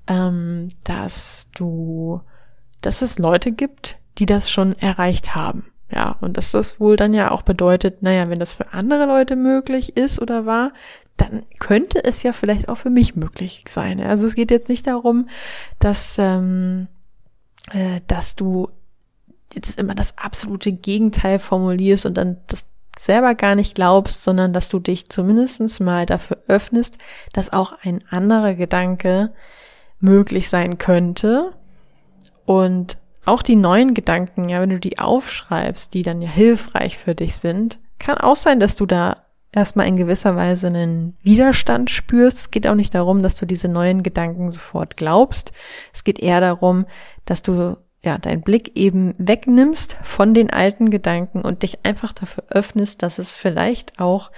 ähm, 0.08 0.70
dass 0.84 1.50
du, 1.56 2.22
dass 2.82 3.02
es 3.02 3.20
Leute 3.20 3.52
gibt, 3.52 3.98
die 4.18 4.26
das 4.26 4.50
schon 4.50 4.78
erreicht 4.80 5.36
haben. 5.36 5.66
Ja, 5.94 6.16
und 6.22 6.38
dass 6.38 6.52
das 6.52 6.80
wohl 6.80 6.96
dann 6.96 7.14
ja 7.14 7.32
auch 7.32 7.42
bedeutet, 7.42 8.02
naja, 8.02 8.30
wenn 8.30 8.40
das 8.40 8.54
für 8.54 8.72
andere 8.72 9.06
Leute 9.06 9.36
möglich 9.36 9.98
ist 9.98 10.22
oder 10.22 10.46
war, 10.46 10.72
dann 11.18 11.44
könnte 11.60 12.04
es 12.04 12.24
ja 12.24 12.34
vielleicht 12.34 12.70
auch 12.70 12.78
für 12.78 12.90
mich 12.90 13.16
möglich 13.16 13.64
sein. 13.68 14.02
Also 14.02 14.28
es 14.28 14.36
geht 14.36 14.52
jetzt 14.52 14.70
nicht 14.70 14.88
darum, 14.88 15.30
dass, 15.80 16.18
ähm, 16.18 16.88
äh, 17.72 18.02
dass 18.08 18.36
du 18.36 18.70
jetzt 19.54 19.78
immer 19.78 19.96
das 19.96 20.18
absolute 20.18 20.72
Gegenteil 20.72 21.40
formulierst 21.40 22.06
und 22.06 22.16
dann 22.16 22.38
das 22.48 22.66
selber 22.98 23.36
gar 23.36 23.56
nicht 23.56 23.76
glaubst, 23.76 24.24
sondern 24.24 24.54
dass 24.54 24.70
du 24.70 24.80
dich 24.80 25.10
zumindestens 25.10 25.80
mal 25.80 26.06
dafür 26.06 26.38
öffnest, 26.48 26.98
dass 27.34 27.54
auch 27.54 27.74
ein 27.84 28.04
anderer 28.10 28.56
Gedanke 28.56 29.32
möglich 30.00 30.50
sein 30.50 30.78
könnte. 30.78 31.54
Und 32.46 32.98
auch 33.26 33.44
die 33.44 33.56
neuen 33.56 33.94
Gedanken, 33.94 34.50
ja, 34.50 34.62
wenn 34.62 34.72
du 34.72 34.80
die 34.80 35.00
aufschreibst, 35.00 35.94
die 35.94 36.04
dann 36.04 36.22
ja 36.22 36.30
hilfreich 36.30 36.98
für 36.98 37.16
dich 37.16 37.38
sind, 37.38 37.80
kann 38.00 38.18
auch 38.18 38.36
sein, 38.36 38.60
dass 38.60 38.76
du 38.76 38.86
da 38.86 39.26
erstmal 39.52 39.88
in 39.88 39.98
gewisser 39.98 40.36
Weise 40.36 40.68
einen 40.68 41.18
Widerstand 41.22 41.90
spürst. 41.90 42.38
Es 42.38 42.52
geht 42.52 42.68
auch 42.68 42.76
nicht 42.76 42.96
darum, 42.96 43.22
dass 43.22 43.36
du 43.36 43.46
diese 43.46 43.68
neuen 43.68 44.04
Gedanken 44.04 44.52
sofort 44.52 44.98
glaubst. 44.98 45.52
Es 45.94 46.04
geht 46.04 46.20
eher 46.20 46.42
darum, 46.42 46.86
dass 47.26 47.42
du 47.42 47.78
ja, 48.04 48.18
deinen 48.18 48.42
Blick 48.42 48.76
eben 48.76 49.14
wegnimmst 49.18 49.96
von 50.02 50.34
den 50.34 50.50
alten 50.50 50.90
Gedanken 50.90 51.42
und 51.42 51.62
dich 51.62 51.86
einfach 51.86 52.14
dafür 52.14 52.46
öffnest, 52.50 53.04
dass 53.04 53.20
es 53.20 53.34
vielleicht 53.34 54.00
auch 54.00 54.32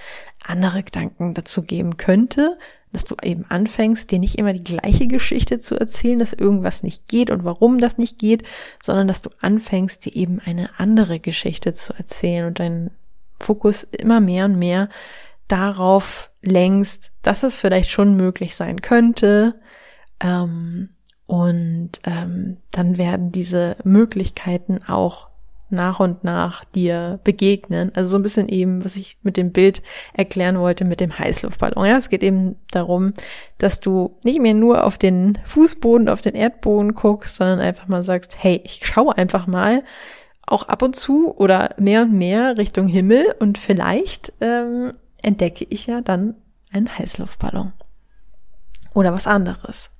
andere 0.46 0.82
Gedanken 0.82 1.32
dazu 1.32 1.62
geben 1.62 1.96
könnte, 1.96 2.58
dass 2.92 3.04
du 3.04 3.16
eben 3.22 3.46
anfängst, 3.48 4.10
dir 4.10 4.18
nicht 4.18 4.38
immer 4.38 4.52
die 4.52 4.64
gleiche 4.64 5.06
Geschichte 5.06 5.60
zu 5.60 5.80
erzählen, 5.80 6.18
dass 6.18 6.34
irgendwas 6.34 6.82
nicht 6.82 7.08
geht 7.08 7.30
und 7.30 7.44
warum 7.44 7.78
das 7.78 7.96
nicht 7.96 8.18
geht, 8.18 8.44
sondern 8.82 9.08
dass 9.08 9.22
du 9.22 9.30
anfängst, 9.40 10.04
dir 10.04 10.14
eben 10.14 10.40
eine 10.44 10.68
andere 10.78 11.18
Geschichte 11.18 11.72
zu 11.72 11.94
erzählen 11.94 12.46
und 12.46 12.58
deinen 12.60 12.90
Fokus 13.40 13.84
immer 13.84 14.20
mehr 14.20 14.46
und 14.46 14.58
mehr 14.58 14.88
darauf 15.48 16.30
lenkst, 16.42 17.12
dass 17.22 17.42
es 17.42 17.58
vielleicht 17.58 17.90
schon 17.90 18.16
möglich 18.16 18.56
sein 18.56 18.80
könnte, 18.80 19.54
ähm, 20.20 20.90
und 21.26 21.90
ähm, 22.04 22.58
dann 22.70 22.98
werden 22.98 23.32
diese 23.32 23.76
Möglichkeiten 23.84 24.80
auch 24.86 25.28
nach 25.70 25.98
und 25.98 26.22
nach 26.22 26.64
dir 26.64 27.18
begegnen. 27.24 27.90
Also 27.94 28.10
so 28.10 28.18
ein 28.18 28.22
bisschen 28.22 28.48
eben, 28.48 28.84
was 28.84 28.96
ich 28.96 29.16
mit 29.22 29.36
dem 29.36 29.50
Bild 29.50 29.82
erklären 30.12 30.60
wollte 30.60 30.84
mit 30.84 31.00
dem 31.00 31.18
Heißluftballon. 31.18 31.86
Ja, 31.86 31.96
es 31.96 32.10
geht 32.10 32.22
eben 32.22 32.56
darum, 32.70 33.14
dass 33.58 33.80
du 33.80 34.16
nicht 34.22 34.40
mehr 34.40 34.54
nur 34.54 34.84
auf 34.84 34.98
den 34.98 35.38
Fußboden, 35.44 36.08
auf 36.08 36.20
den 36.20 36.34
Erdboden 36.34 36.94
guckst, 36.94 37.36
sondern 37.36 37.60
einfach 37.60 37.88
mal 37.88 38.02
sagst, 38.02 38.36
hey, 38.38 38.60
ich 38.64 38.86
schaue 38.86 39.16
einfach 39.16 39.46
mal 39.46 39.82
auch 40.46 40.64
ab 40.64 40.82
und 40.82 40.96
zu 40.96 41.34
oder 41.36 41.74
mehr 41.78 42.02
und 42.02 42.12
mehr 42.12 42.58
Richtung 42.58 42.86
Himmel 42.86 43.34
und 43.38 43.58
vielleicht 43.58 44.32
ähm, 44.40 44.92
entdecke 45.22 45.66
ich 45.68 45.86
ja 45.86 46.00
dann 46.00 46.34
einen 46.72 46.98
Heißluftballon 46.98 47.72
oder 48.92 49.12
was 49.12 49.26
anderes. 49.26 49.90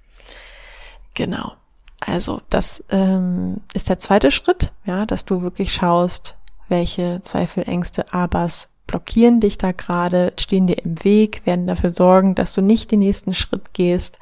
Genau. 1.15 1.53
Also 2.01 2.43
das 2.51 2.85
ähm, 2.91 3.63
ist 3.73 3.89
der 3.89 3.99
zweite 3.99 4.31
Schritt, 4.31 4.73
ja, 4.85 5.07
dass 5.07 5.25
du 5.25 5.43
wirklich 5.43 5.73
schaust, 5.73 6.37
welche 6.69 7.21
Zweifel, 7.23 7.67
Ängste, 7.67 8.13
Abers 8.13 8.69
blockieren 8.87 9.41
dich 9.41 9.57
da 9.57 9.73
gerade, 9.73 10.35
stehen 10.39 10.67
dir 10.67 10.85
im 10.85 11.03
Weg, 11.05 11.47
werden 11.47 11.67
dafür 11.67 11.93
sorgen, 11.93 12.35
dass 12.35 12.53
du 12.53 12.61
nicht 12.61 12.91
den 12.91 12.99
nächsten 12.99 13.33
Schritt 13.33 13.73
gehst 13.73 14.19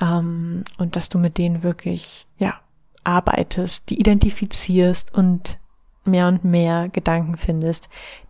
ähm, 0.00 0.64
und 0.78 0.96
dass 0.96 1.08
du 1.08 1.18
mit 1.18 1.36
denen 1.36 1.62
wirklich 1.62 2.26
ja 2.38 2.54
arbeitest, 3.04 3.90
die 3.90 4.00
identifizierst 4.00 5.14
und 5.14 5.58
mehr 6.04 6.28
und 6.28 6.44
mehr 6.44 6.88
Gedanken 6.88 7.36
findest, 7.36 7.88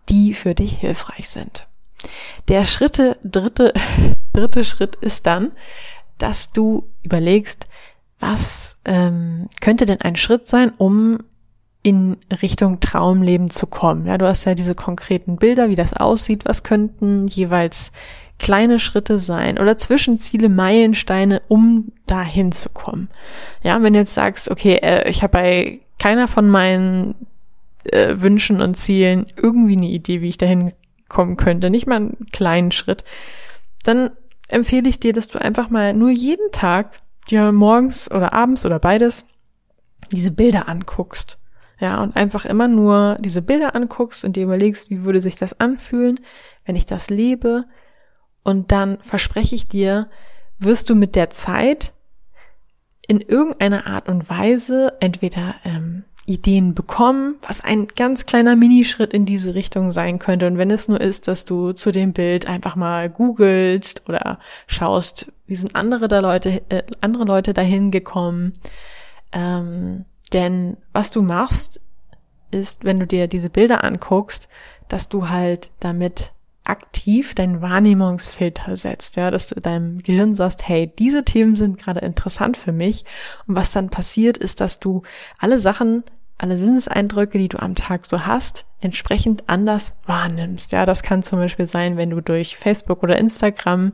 die 0.08 0.34
für 0.34 0.54
dich 0.54 0.78
hilfreich 0.78 1.28
sind. 1.28 1.66
Der 2.48 2.64
Schritte, 2.64 3.18
dritte, 3.22 3.72
dritte 4.32 4.64
Schritt 4.64 4.96
ist 4.96 5.26
dann, 5.26 5.52
dass 6.18 6.52
du 6.52 6.88
überlegst, 7.02 7.68
was 8.20 8.76
ähm, 8.84 9.48
könnte 9.60 9.86
denn 9.86 10.00
ein 10.00 10.16
Schritt 10.16 10.46
sein, 10.46 10.72
um 10.78 11.18
in 11.82 12.18
Richtung 12.42 12.78
Traumleben 12.78 13.50
zu 13.50 13.66
kommen? 13.66 14.06
Ja, 14.06 14.16
du 14.18 14.26
hast 14.26 14.44
ja 14.44 14.54
diese 14.54 14.76
konkreten 14.76 15.36
Bilder, 15.36 15.68
wie 15.68 15.76
das 15.76 15.92
aussieht. 15.92 16.44
Was 16.44 16.62
könnten 16.62 17.26
jeweils 17.26 17.90
kleine 18.38 18.78
Schritte 18.78 19.18
sein 19.18 19.58
oder 19.58 19.76
Zwischenziele, 19.76 20.48
Meilensteine, 20.48 21.42
um 21.48 21.92
dahin 22.12 22.52
zu 22.52 22.68
kommen? 22.68 23.08
Ja, 23.62 23.82
wenn 23.82 23.94
du 23.94 23.98
jetzt 23.98 24.14
sagst, 24.14 24.50
okay, 24.50 24.74
äh, 24.76 25.08
ich 25.08 25.22
habe 25.22 25.32
bei 25.32 25.80
keiner 25.98 26.28
von 26.28 26.48
meinen 26.48 27.14
äh, 27.84 28.14
Wünschen 28.16 28.60
und 28.60 28.76
Zielen 28.76 29.26
irgendwie 29.36 29.76
eine 29.76 29.88
Idee, 29.88 30.20
wie 30.20 30.28
ich 30.28 30.38
dahin 30.38 30.72
kommen 31.08 31.36
könnte, 31.36 31.70
nicht 31.70 31.86
mal 31.86 31.96
einen 31.96 32.26
kleinen 32.32 32.72
Schritt, 32.72 33.04
dann 33.84 34.10
empfehle 34.48 34.88
ich 34.88 35.00
dir, 35.00 35.12
dass 35.12 35.28
du 35.28 35.40
einfach 35.40 35.70
mal 35.70 35.94
nur 35.94 36.10
jeden 36.10 36.50
Tag 36.52 36.92
dir 37.30 37.52
morgens 37.52 38.10
oder 38.10 38.32
abends 38.32 38.66
oder 38.66 38.78
beides 38.78 39.24
diese 40.10 40.30
Bilder 40.30 40.68
anguckst. 40.68 41.38
Ja, 41.80 42.00
und 42.00 42.16
einfach 42.16 42.44
immer 42.44 42.68
nur 42.68 43.16
diese 43.20 43.42
Bilder 43.42 43.74
anguckst 43.74 44.24
und 44.24 44.36
dir 44.36 44.44
überlegst, 44.44 44.88
wie 44.90 45.02
würde 45.02 45.20
sich 45.20 45.36
das 45.36 45.58
anfühlen, 45.58 46.20
wenn 46.64 46.76
ich 46.76 46.86
das 46.86 47.10
lebe. 47.10 47.64
Und 48.44 48.70
dann 48.70 48.98
verspreche 49.00 49.54
ich 49.54 49.68
dir, 49.68 50.08
wirst 50.58 50.90
du 50.90 50.94
mit 50.94 51.16
der 51.16 51.30
Zeit 51.30 51.92
in 53.06 53.20
irgendeiner 53.20 53.86
Art 53.86 54.08
und 54.08 54.28
Weise 54.28 54.94
entweder 55.00 55.54
ähm, 55.64 56.04
Ideen 56.24 56.74
bekommen, 56.74 57.36
was 57.46 57.62
ein 57.62 57.88
ganz 57.88 58.26
kleiner 58.26 58.54
Minischritt 58.54 59.12
in 59.12 59.26
diese 59.26 59.54
Richtung 59.54 59.90
sein 59.90 60.20
könnte. 60.20 60.46
Und 60.46 60.56
wenn 60.56 60.70
es 60.70 60.88
nur 60.88 61.00
ist, 61.00 61.26
dass 61.26 61.44
du 61.44 61.72
zu 61.72 61.90
dem 61.90 62.12
Bild 62.12 62.46
einfach 62.46 62.76
mal 62.76 63.10
googelst 63.10 64.08
oder 64.08 64.38
schaust, 64.68 65.32
wie 65.46 65.56
sind 65.56 65.74
andere 65.74 66.06
da 66.06 66.20
Leute, 66.20 66.62
äh, 66.68 66.84
andere 67.00 67.24
Leute 67.24 67.54
dahin 67.54 67.90
gekommen. 67.90 68.52
Ähm, 69.32 70.04
denn 70.32 70.76
was 70.92 71.10
du 71.10 71.22
machst, 71.22 71.80
ist, 72.52 72.84
wenn 72.84 73.00
du 73.00 73.06
dir 73.06 73.26
diese 73.26 73.50
Bilder 73.50 73.82
anguckst, 73.82 74.48
dass 74.88 75.08
du 75.08 75.28
halt 75.28 75.70
damit 75.80 76.32
aktiv 76.64 77.34
deinen 77.34 77.60
Wahrnehmungsfilter 77.60 78.76
setzt, 78.76 79.16
ja, 79.16 79.30
dass 79.30 79.48
du 79.48 79.60
deinem 79.60 80.02
Gehirn 80.02 80.34
sagst, 80.34 80.66
hey, 80.68 80.92
diese 80.98 81.24
Themen 81.24 81.56
sind 81.56 81.78
gerade 81.78 82.00
interessant 82.00 82.56
für 82.56 82.72
mich. 82.72 83.04
Und 83.46 83.56
was 83.56 83.72
dann 83.72 83.90
passiert, 83.90 84.38
ist, 84.38 84.60
dass 84.60 84.78
du 84.78 85.02
alle 85.38 85.58
Sachen, 85.58 86.04
alle 86.38 86.58
Sinneseindrücke, 86.58 87.38
die 87.38 87.48
du 87.48 87.58
am 87.58 87.74
Tag 87.74 88.06
so 88.06 88.26
hast, 88.26 88.66
entsprechend 88.80 89.48
anders 89.48 89.96
wahrnimmst. 90.06 90.72
Ja, 90.72 90.86
das 90.86 91.02
kann 91.02 91.22
zum 91.22 91.38
Beispiel 91.38 91.66
sein, 91.66 91.96
wenn 91.96 92.10
du 92.10 92.20
durch 92.20 92.56
Facebook 92.56 93.02
oder 93.02 93.18
Instagram 93.18 93.92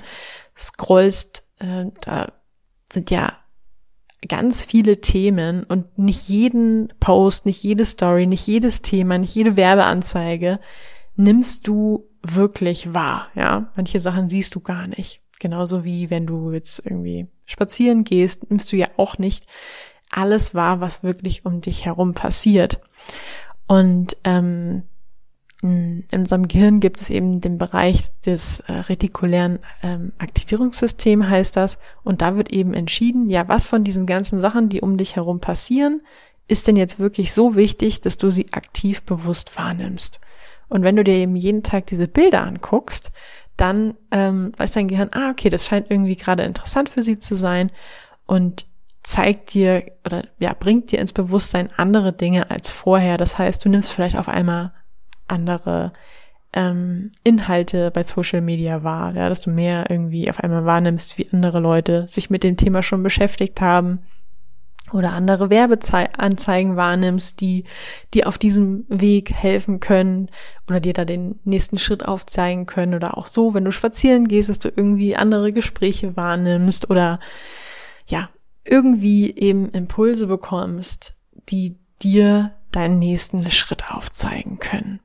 scrollst, 0.57 1.45
äh, 1.61 1.87
da 2.03 2.33
sind 2.93 3.11
ja 3.11 3.33
ganz 4.27 4.65
viele 4.65 5.01
Themen 5.01 5.65
und 5.65 5.99
nicht 5.99 6.29
jeden 6.29 6.89
Post, 7.01 7.47
nicht 7.47 7.63
jede 7.63 7.85
Story, 7.85 8.27
nicht 8.27 8.47
jedes 8.47 8.83
Thema, 8.83 9.17
nicht 9.17 9.35
jede 9.35 9.57
Werbeanzeige 9.57 10.59
nimmst 11.19 11.67
du 11.67 12.08
wirklich 12.23 12.95
wahr, 12.95 13.29
ja. 13.35 13.71
Manche 13.77 14.01
Sachen 14.01 14.29
siehst 14.31 14.55
du 14.55 14.61
gar 14.61 14.87
nicht. 14.87 15.21
Genauso 15.39 15.85
wie 15.85 16.11
wenn 16.11 16.27
du 16.27 16.53
jetzt 16.53 16.81
irgendwie 16.85 17.29
spazieren 17.47 18.05
gehst, 18.05 18.51
nimmst 18.51 18.73
du 18.73 18.77
ja 18.77 18.89
auch 18.97 19.19
nicht 19.19 19.47
alles 20.11 20.55
wahr, 20.55 20.81
was 20.81 21.03
wirklich 21.03 21.45
um 21.45 21.61
dich 21.61 21.85
herum 21.85 22.15
passiert. 22.15 22.81
Und 23.67 24.17
ähm, 24.25 24.85
in 25.61 26.05
unserem 26.13 26.47
Gehirn 26.47 26.79
gibt 26.79 27.01
es 27.01 27.11
eben 27.11 27.41
den 27.41 27.59
Bereich 27.59 28.21
des 28.21 28.61
äh, 28.61 28.73
retikulären 28.75 29.59
ähm, 29.83 30.13
Aktivierungssystems, 30.19 31.27
heißt 31.27 31.57
das. 31.57 31.79
Und 32.05 32.23
da 32.23 32.37
wird 32.37 32.53
eben 32.53 32.75
entschieden, 32.75 33.29
ja, 33.29 33.49
was 33.49 33.67
von 33.67 33.83
diesen 33.83 34.07
ganzen 34.07 34.41
Sachen, 34.41 34.69
die 34.69 34.81
um 34.81 34.97
dich 34.97 35.17
herum 35.17 35.41
passieren, 35.41 36.03
ist 36.47 36.69
denn 36.69 36.77
jetzt 36.77 36.99
wirklich 36.99 37.35
so 37.35 37.57
wichtig, 37.57 38.01
dass 38.01 38.19
du 38.19 38.31
sie 38.31 38.53
aktiv 38.53 39.03
bewusst 39.03 39.57
wahrnimmst. 39.59 40.21
Und 40.69 40.83
wenn 40.83 40.97
du 40.97 41.05
dir 41.05 41.15
eben 41.15 41.37
jeden 41.37 41.63
Tag 41.63 41.87
diese 41.87 42.09
Bilder 42.09 42.47
anguckst, 42.47 43.13
dann 43.57 43.95
ähm, 44.11 44.53
weiß 44.57 44.73
dein 44.73 44.89
Gehirn, 44.89 45.11
ah, 45.13 45.31
okay, 45.31 45.51
das 45.51 45.67
scheint 45.67 45.91
irgendwie 45.91 46.17
gerade 46.17 46.45
interessant 46.45 46.89
für 46.89 47.03
sie 47.03 47.19
zu 47.19 47.35
sein 47.35 47.73
und 48.27 48.67
zeigt 49.03 49.55
dir 49.55 49.85
oder 50.05 50.25
ja, 50.39 50.55
bringt 50.59 50.93
dir 50.93 51.01
ins 51.01 51.13
Bewusstsein 51.13 51.71
andere 51.77 52.13
Dinge 52.13 52.51
als 52.51 52.71
vorher. 52.71 53.17
Das 53.17 53.39
heißt, 53.39 53.65
du 53.65 53.69
nimmst 53.69 53.93
vielleicht 53.93 54.17
auf 54.17 54.29
einmal 54.29 54.73
andere 55.27 55.93
ähm, 56.53 57.13
Inhalte 57.25 57.91
bei 57.91 58.03
Social 58.03 58.41
Media 58.41 58.85
wahr, 58.85 59.15
ja, 59.15 59.29
dass 59.29 59.43
du 59.43 59.51
mehr 59.51 59.91
irgendwie 59.91 60.31
auf 60.31 60.41
einmal 60.41 60.65
wahrnimmst, 60.65 61.19
wie 61.19 61.29
andere 61.33 61.61
Leute 61.61 62.07
sich 62.09 62.31
mit 62.31 62.43
dem 62.43 62.57
Thema 62.57 62.83
schon 62.83 63.03
beschäftigt 63.03 63.61
haben 63.61 64.01
oder 64.93 65.13
andere 65.13 65.51
Werbeanzeigen 65.51 66.77
wahrnimmst, 66.77 67.41
die 67.41 67.65
dir 68.15 68.29
auf 68.29 68.39
diesem 68.39 68.85
Weg 68.89 69.33
helfen 69.33 69.81
können 69.81 70.31
oder 70.69 70.81
dir 70.81 70.93
da 70.93 71.05
den 71.05 71.39
nächsten 71.45 71.79
Schritt 71.79 72.07
aufzeigen 72.07 72.67
können 72.67 72.95
oder 72.95 73.17
auch 73.17 73.27
so, 73.27 73.55
wenn 73.55 73.65
du 73.65 73.73
spazieren 73.73 74.29
gehst, 74.29 74.49
dass 74.49 74.59
du 74.59 74.69
irgendwie 74.69 75.17
andere 75.17 75.53
Gespräche 75.53 76.17
wahrnimmst 76.17 76.91
oder 76.91 77.21
ja, 78.07 78.31
irgendwie 78.65 79.35
eben 79.35 79.71
Impulse 79.71 80.27
bekommst, 80.27 81.15
die 81.49 81.77
dir 82.03 82.53
deinen 82.71 82.99
nächsten 82.99 83.51
Schritt 83.51 83.91
aufzeigen 83.91 84.59
können. 84.59 85.01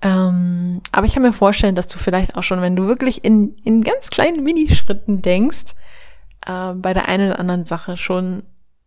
Ähm, 0.00 0.80
aber 0.92 1.06
ich 1.06 1.14
kann 1.14 1.22
mir 1.22 1.32
vorstellen, 1.32 1.74
dass 1.74 1.88
du 1.88 1.98
vielleicht 1.98 2.36
auch 2.36 2.42
schon, 2.42 2.60
wenn 2.60 2.76
du 2.76 2.86
wirklich 2.86 3.24
in, 3.24 3.56
in 3.64 3.82
ganz 3.82 4.10
kleinen 4.10 4.44
Minischritten 4.44 5.22
denkst, 5.22 5.74
äh, 6.46 6.72
bei 6.74 6.92
der 6.92 7.08
einen 7.08 7.30
oder 7.30 7.40
anderen 7.40 7.64
Sache 7.64 7.96
schon 7.96 8.44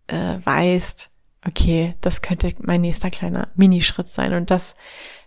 äh, 0.07 0.37
weißt, 0.43 1.09
okay, 1.47 1.95
das 2.01 2.21
könnte 2.21 2.53
mein 2.59 2.81
nächster 2.81 3.09
kleiner 3.09 3.49
Minischritt 3.55 4.07
sein. 4.07 4.33
Und 4.33 4.51
das 4.51 4.75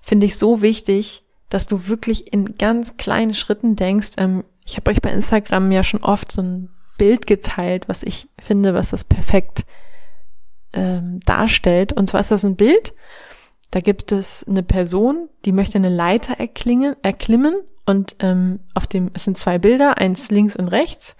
finde 0.00 0.26
ich 0.26 0.36
so 0.36 0.62
wichtig, 0.62 1.24
dass 1.48 1.66
du 1.66 1.88
wirklich 1.88 2.32
in 2.32 2.54
ganz 2.56 2.96
kleinen 2.96 3.34
Schritten 3.34 3.76
denkst. 3.76 4.12
Ähm, 4.16 4.44
ich 4.64 4.76
habe 4.76 4.90
euch 4.90 5.00
bei 5.00 5.10
Instagram 5.10 5.70
ja 5.72 5.84
schon 5.84 6.02
oft 6.02 6.32
so 6.32 6.42
ein 6.42 6.70
Bild 6.98 7.26
geteilt, 7.26 7.88
was 7.88 8.02
ich 8.02 8.28
finde, 8.38 8.74
was 8.74 8.90
das 8.90 9.04
perfekt 9.04 9.64
ähm, 10.72 11.20
darstellt. 11.26 11.92
Und 11.92 12.08
zwar 12.08 12.20
ist 12.20 12.30
das 12.30 12.44
ein 12.44 12.56
Bild, 12.56 12.94
da 13.70 13.80
gibt 13.80 14.12
es 14.12 14.44
eine 14.48 14.62
Person, 14.62 15.28
die 15.44 15.52
möchte 15.52 15.78
eine 15.78 15.88
Leiter 15.88 16.38
erklingen, 16.38 16.94
erklimmen 17.02 17.56
und 17.86 18.16
ähm, 18.20 18.60
auf 18.72 18.86
dem, 18.86 19.10
es 19.14 19.24
sind 19.24 19.36
zwei 19.36 19.58
Bilder, 19.58 19.98
eins 19.98 20.30
links 20.30 20.54
und 20.54 20.68
rechts. 20.68 21.16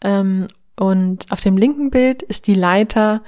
Ähm, 0.00 0.46
und 0.78 1.30
auf 1.30 1.40
dem 1.40 1.56
linken 1.56 1.90
Bild 1.90 2.22
ist 2.22 2.46
die 2.46 2.54
Leiter, 2.54 3.22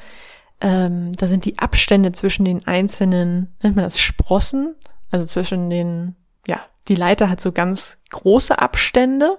ähm, 0.61 1.13
da 1.15 1.27
sind 1.27 1.45
die 1.45 1.59
Abstände 1.59 2.13
zwischen 2.13 2.45
den 2.45 2.67
einzelnen, 2.67 3.55
nennt 3.63 3.77
man 3.77 3.85
das 3.85 3.99
Sprossen, 3.99 4.75
also 5.11 5.27
zwischen 5.27 5.71
den, 5.71 6.15
ja, 6.47 6.61
die 6.89 6.95
Leiter 6.95 7.29
hat 7.29 7.41
so 7.41 7.53
ganz 7.53 7.99
große 8.11 8.59
Abstände 8.59 9.39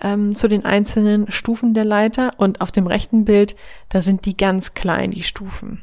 ähm, 0.00 0.34
zu 0.34 0.48
den 0.48 0.64
einzelnen 0.64 1.30
Stufen 1.30 1.72
der 1.72 1.84
Leiter 1.84 2.34
und 2.36 2.60
auf 2.60 2.72
dem 2.72 2.86
rechten 2.86 3.24
Bild, 3.24 3.56
da 3.88 4.00
sind 4.00 4.26
die 4.26 4.36
ganz 4.36 4.74
klein, 4.74 5.10
die 5.10 5.22
Stufen. 5.22 5.82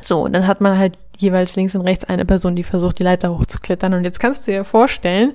So, 0.00 0.22
und 0.24 0.32
dann 0.32 0.46
hat 0.46 0.60
man 0.60 0.78
halt 0.78 0.96
jeweils 1.16 1.56
links 1.56 1.74
und 1.74 1.82
rechts 1.82 2.04
eine 2.04 2.24
Person, 2.24 2.56
die 2.56 2.62
versucht, 2.62 2.98
die 2.98 3.04
Leiter 3.04 3.36
hochzuklettern. 3.36 3.94
Und 3.94 4.04
jetzt 4.04 4.20
kannst 4.20 4.46
du 4.46 4.52
dir 4.52 4.64
vorstellen, 4.64 5.34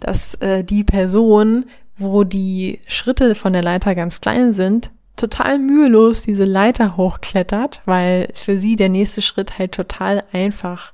dass 0.00 0.34
äh, 0.36 0.64
die 0.64 0.84
Person, 0.84 1.66
wo 1.98 2.24
die 2.24 2.80
Schritte 2.86 3.34
von 3.34 3.52
der 3.52 3.62
Leiter 3.62 3.94
ganz 3.94 4.20
klein 4.20 4.54
sind, 4.54 4.90
total 5.16 5.58
mühelos 5.58 6.22
diese 6.22 6.44
Leiter 6.44 6.96
hochklettert, 6.96 7.82
weil 7.84 8.30
für 8.34 8.58
sie 8.58 8.76
der 8.76 8.88
nächste 8.88 9.20
Schritt 9.20 9.58
halt 9.58 9.72
total 9.72 10.24
einfach 10.32 10.92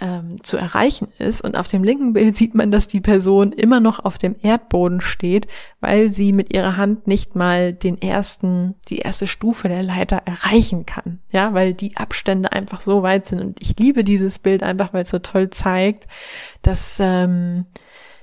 ähm, 0.00 0.42
zu 0.42 0.56
erreichen 0.56 1.08
ist. 1.18 1.42
Und 1.42 1.56
auf 1.56 1.68
dem 1.68 1.84
linken 1.84 2.12
Bild 2.12 2.36
sieht 2.38 2.54
man, 2.54 2.70
dass 2.70 2.88
die 2.88 3.00
Person 3.00 3.52
immer 3.52 3.80
noch 3.80 4.04
auf 4.04 4.18
dem 4.18 4.34
Erdboden 4.40 5.00
steht, 5.00 5.46
weil 5.80 6.08
sie 6.08 6.32
mit 6.32 6.52
ihrer 6.54 6.76
Hand 6.76 7.06
nicht 7.06 7.36
mal 7.36 7.72
den 7.72 8.00
ersten, 8.00 8.74
die 8.88 8.98
erste 8.98 9.26
Stufe 9.26 9.68
der 9.68 9.82
Leiter 9.82 10.22
erreichen 10.24 10.86
kann. 10.86 11.20
Ja, 11.30 11.52
weil 11.54 11.74
die 11.74 11.96
Abstände 11.96 12.52
einfach 12.52 12.80
so 12.80 13.02
weit 13.02 13.26
sind. 13.26 13.40
Und 13.40 13.60
ich 13.60 13.78
liebe 13.78 14.04
dieses 14.04 14.38
Bild 14.38 14.62
einfach, 14.62 14.92
weil 14.92 15.02
es 15.02 15.10
so 15.10 15.18
toll 15.18 15.50
zeigt, 15.50 16.06
dass, 16.62 16.98
ähm, 17.00 17.66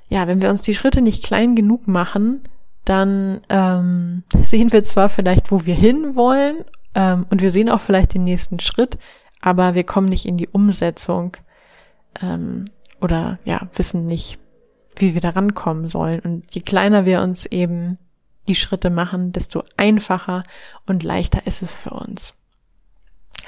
ja, 0.10 0.28
wenn 0.28 0.42
wir 0.42 0.50
uns 0.50 0.62
die 0.62 0.74
Schritte 0.74 1.02
nicht 1.02 1.24
klein 1.24 1.56
genug 1.56 1.88
machen, 1.88 2.42
dann 2.86 3.42
ähm, 3.50 4.24
sehen 4.42 4.72
wir 4.72 4.84
zwar 4.84 5.10
vielleicht, 5.10 5.52
wo 5.52 5.66
wir 5.66 5.76
hin 5.76 6.16
wollen, 6.16 6.64
ähm, 6.98 7.28
und 7.30 7.42
wir 7.42 7.52
sehen 7.52 7.70
auch 7.70 7.82
vielleicht 7.82 8.16
den 8.16 8.24
nächsten 8.24 8.60
Schritt, 8.60 8.98
aber 9.40 9.76
wir 9.76 9.84
kommen 9.84 10.08
nicht 10.08 10.26
in 10.26 10.38
die 10.38 10.48
Umsetzung 10.48 11.38
ähm, 12.22 12.66
oder 13.00 13.38
ja, 13.46 13.70
wissen 13.76 14.04
nicht, 14.04 14.40
wie 14.96 15.14
wir 15.14 15.22
da 15.22 15.30
rankommen 15.30 15.90
sollen. 15.90 16.20
Und 16.22 16.44
je 16.56 16.62
kleiner 16.62 17.06
wir 17.06 17.22
uns 17.22 17.46
eben 17.46 18.00
die 18.48 18.56
Schritte 18.56 18.90
machen, 18.90 19.32
desto 19.32 19.64
einfacher 19.78 20.44
und 20.88 21.04
leichter 21.04 21.46
ist 21.46 21.62
es 21.62 21.78
für 21.78 21.92
uns. 21.92 22.34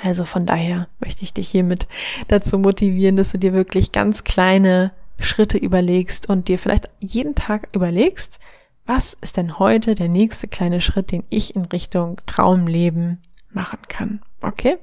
Also 0.04 0.26
von 0.26 0.46
daher 0.46 0.88
möchte 1.00 1.24
ich 1.24 1.34
dich 1.34 1.50
hiermit 1.50 1.88
dazu 2.28 2.60
motivieren, 2.60 3.16
dass 3.16 3.32
du 3.32 3.40
dir 3.40 3.54
wirklich 3.54 3.92
ganz 3.92 4.24
kleine 4.24 4.92
Schritte 5.20 5.58
überlegst 5.58 6.30
und 6.30 6.48
dir 6.48 6.58
vielleicht 6.58 6.90
jeden 7.00 7.36
Tag 7.36 7.70
überlegst, 7.74 8.40
was 8.86 9.16
ist 9.22 9.38
denn 9.38 9.60
heute 9.60 9.94
der 9.94 10.10
nächste 10.10 10.48
kleine 10.48 10.82
Schritt, 10.82 11.12
den 11.12 11.24
ich 11.30 11.56
in 11.56 11.66
Richtung 11.66 12.20
Traumleben 12.26 13.22
machen 13.52 13.80
kann. 13.88 14.22
Okay? 14.42 14.78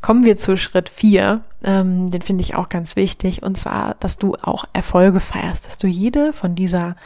Kommen 0.00 0.24
wir 0.24 0.36
zu 0.36 0.56
Schritt 0.56 0.88
vier. 0.88 1.44
Ähm, 1.64 2.10
den 2.10 2.22
finde 2.22 2.42
ich 2.42 2.54
auch 2.54 2.68
ganz 2.68 2.96
wichtig. 2.96 3.42
Und 3.42 3.56
zwar, 3.56 3.94
dass 4.00 4.18
du 4.18 4.34
auch 4.34 4.64
Erfolge 4.72 5.20
feierst, 5.20 5.66
dass 5.66 5.78
du 5.78 5.86
jede 5.86 6.32
von 6.32 6.54
dieser, 6.54 6.96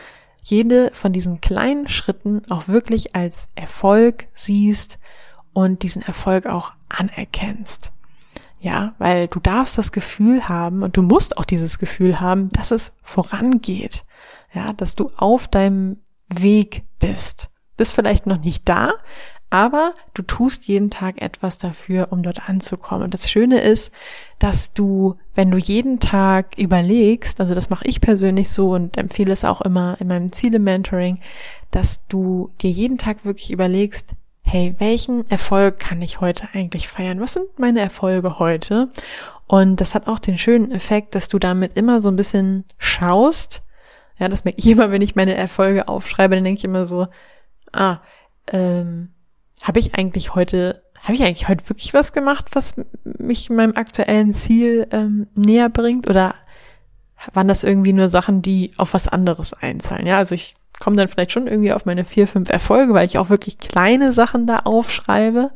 jede 0.43 0.91
von 0.95 1.13
diesen 1.13 1.41
kleinen 1.41 1.89
Schritten 1.89 2.43
auch 2.51 2.69
wirklich 2.69 3.15
als 3.15 3.49
Erfolg 3.55 4.27
siehst 4.35 4.99
und 5.53 5.83
diesen 5.83 6.03
Erfolg 6.03 6.47
auch 6.47 6.73
anerkennst. 6.89 7.93
Ja, 8.67 8.97
weil 8.99 9.29
du 9.29 9.39
darfst 9.39 9.79
das 9.79 9.93
Gefühl 9.93 10.49
haben 10.49 10.83
und 10.83 10.97
du 10.97 11.03
musst 11.03 11.39
auch 11.39 11.45
dieses 11.45 11.79
Gefühl 11.79 12.19
haben, 12.19 12.51
dass 12.51 12.73
es 12.73 12.97
vorangeht. 13.01 14.05
Ja, 14.53 14.73
dass 14.73 14.97
du 14.97 15.13
auf 15.17 15.47
deinem 15.47 15.99
Weg 16.29 16.83
bist. 16.99 17.49
Bist 17.77 17.95
vielleicht 17.95 18.27
noch 18.27 18.41
nicht 18.41 18.69
da, 18.69 18.95
aber 19.51 19.95
du 20.15 20.23
tust 20.23 20.67
jeden 20.67 20.91
Tag 20.91 21.23
etwas 21.23 21.59
dafür, 21.59 22.09
um 22.11 22.25
dort 22.25 22.49
anzukommen. 22.49 23.05
Und 23.05 23.15
das 23.15 23.31
Schöne 23.31 23.61
ist, 23.61 23.93
dass 24.41 24.73
du, 24.73 25.15
wenn 25.37 25.53
du 25.53 25.59
jeden 25.59 26.01
Tag 26.01 26.59
überlegst, 26.59 27.41
also 27.41 27.55
das 27.55 27.71
mache 27.71 27.87
ich 27.87 28.01
persönlich 28.01 28.51
so 28.51 28.71
und 28.71 28.97
empfehle 28.97 29.33
es 29.33 29.45
auch 29.45 29.61
immer 29.61 29.97
in 30.01 30.09
meinem 30.09 30.33
Ziele-Mentoring, 30.33 31.21
dass 31.71 32.05
du 32.09 32.51
dir 32.61 32.71
jeden 32.71 32.99
Tag 32.99 33.25
wirklich 33.25 33.53
überlegst, 33.53 34.17
hey, 34.47 34.77
welchen 34.79 35.29
Erfolg 35.29 35.81
kann 35.81 36.01
ich 36.01 36.21
heute 36.21 36.49
eigentlich 36.53 36.87
feiern? 36.87 37.21
Was 37.21 37.33
sind 37.33 37.59
meine 37.59 37.81
Erfolge 37.81 38.39
heute? 38.39 38.89
Und 39.49 39.81
das 39.81 39.95
hat 39.95 40.07
auch 40.07 40.21
den 40.21 40.39
schönen 40.39 40.71
Effekt, 40.71 41.17
dass 41.17 41.29
du 41.29 41.41
damit 41.41 41.73
immer 41.73 42.01
so 42.01 42.09
ein 42.09 42.17
bisschen 42.17 42.65
schaust. 42.79 43.63
Ja, 44.19 44.29
das 44.29 44.45
merke 44.45 44.61
ich 44.61 44.67
immer, 44.69 44.93
wenn 44.93 45.03
ich 45.03 45.17
meine 45.17 45.35
Erfolge 45.35 45.89
aufschreibe, 45.89 46.37
dann 46.37 46.45
denke 46.45 46.59
ich 46.59 46.65
immer 46.65 46.87
so, 46.87 47.09
ah, 47.73 47.99
ähm, 48.53 49.11
habe 49.63 49.81
ich 49.81 49.97
eigentlich 49.97 50.37
heute, 50.37 50.81
habe 51.01 51.15
ich 51.15 51.23
eigentlich 51.25 51.49
heute 51.49 51.69
wirklich 51.69 51.93
was 51.93 52.13
gemacht, 52.13 52.47
was 52.53 52.75
mich 53.03 53.51
meinem 53.51 53.75
aktuellen 53.75 54.33
Ziel 54.33 54.87
ähm, 54.93 55.27
näher 55.35 55.69
bringt? 55.69 56.09
Oder 56.09 56.37
waren 57.33 57.49
das 57.49 57.65
irgendwie 57.65 57.93
nur 57.93 58.09
Sachen, 58.09 58.43
die 58.43 58.71
auf 58.77 58.95
was 58.95 59.09
anderes 59.09 59.55
einzahlen? 59.55 60.07
Ja, 60.07 60.19
also 60.19 60.37
ich 60.37 60.55
komme 60.79 60.97
dann 60.97 61.09
vielleicht 61.09 61.33
schon 61.33 61.47
irgendwie 61.47 61.73
auf 61.73 61.87
meine 61.87 62.05
vier, 62.05 62.27
fünf 62.27 62.51
Erfolge, 62.51 62.95
weil 62.95 63.07
ich 63.07 63.19
auch 63.19 63.31
wirklich 63.31 63.59
kleine 63.59 64.13
Sachen 64.13 64.47
da 64.47 64.57
aufschreibe. 64.61 65.51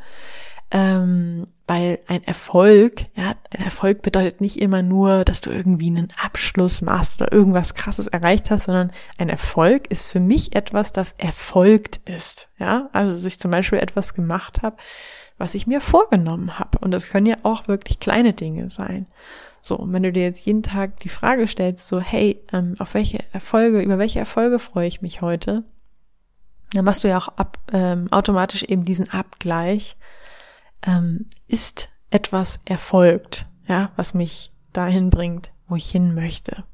Ähm, 0.73 1.47
weil 1.71 2.01
ein 2.09 2.25
Erfolg, 2.25 3.07
ja, 3.15 3.37
ein 3.51 3.65
Erfolg 3.65 4.03
bedeutet 4.03 4.41
nicht 4.41 4.57
immer 4.57 4.83
nur, 4.83 5.25
dass 5.25 5.41
du 5.41 5.51
irgendwie 5.51 5.87
einen 5.87 6.09
Abschluss 6.21 6.83
machst 6.83 7.23
oder 7.23 7.33
irgendwas 7.33 7.75
krasses 7.75 8.09
erreicht 8.09 8.51
hast, 8.51 8.65
sondern 8.65 8.91
ein 9.19 9.29
Erfolg 9.29 9.89
ist 9.89 10.11
für 10.11 10.19
mich 10.19 10.57
etwas, 10.57 10.93
das 10.93 11.13
erfolgt 11.13 12.01
ist, 12.07 12.49
ja, 12.59 12.89
also 12.93 13.13
dass 13.13 13.25
ich 13.25 13.39
zum 13.39 13.53
Beispiel 13.53 13.79
etwas 13.79 14.15
gemacht 14.15 14.63
habe, 14.63 14.79
was 15.39 15.55
ich 15.55 15.69
mir 15.69 15.81
vorgenommen 15.81 16.59
habe 16.59 16.79
und 16.81 16.91
das 16.91 17.09
können 17.09 17.27
ja 17.27 17.37
auch 17.45 17.69
wirklich 17.69 18.01
kleine 18.01 18.33
Dinge 18.33 18.69
sein. 18.69 19.07
So, 19.63 19.77
und 19.77 19.93
wenn 19.93 20.03
du 20.03 20.13
dir 20.13 20.23
jetzt 20.23 20.47
jeden 20.47 20.63
Tag 20.63 20.99
die 21.01 21.09
Frage 21.09 21.47
stellst, 21.47 21.87
so, 21.87 22.01
hey, 22.01 22.43
ähm, 22.53 22.75
auf 22.79 22.95
welche 22.95 23.19
Erfolge, 23.33 23.81
über 23.83 23.99
welche 23.99 24.19
Erfolge 24.19 24.59
freue 24.59 24.87
ich 24.87 25.03
mich 25.03 25.21
heute, 25.21 25.65
dann 26.73 26.85
machst 26.85 27.05
du 27.05 27.09
ja 27.09 27.19
auch 27.19 27.29
ab, 27.29 27.59
ähm, 27.73 28.11
automatisch 28.13 28.63
eben 28.63 28.85
diesen 28.85 29.11
Abgleich 29.11 29.97
ähm, 30.83 31.27
ist 31.47 31.91
etwas 32.11 32.61
erfolgt, 32.65 33.47
ja, 33.67 33.91
was 33.97 34.15
mich 34.15 34.53
dahin 34.73 35.11
bringt, 35.11 35.53
wo 35.69 35.77
ich 35.77 35.91
hin 35.91 36.15
möchte. 36.15 36.65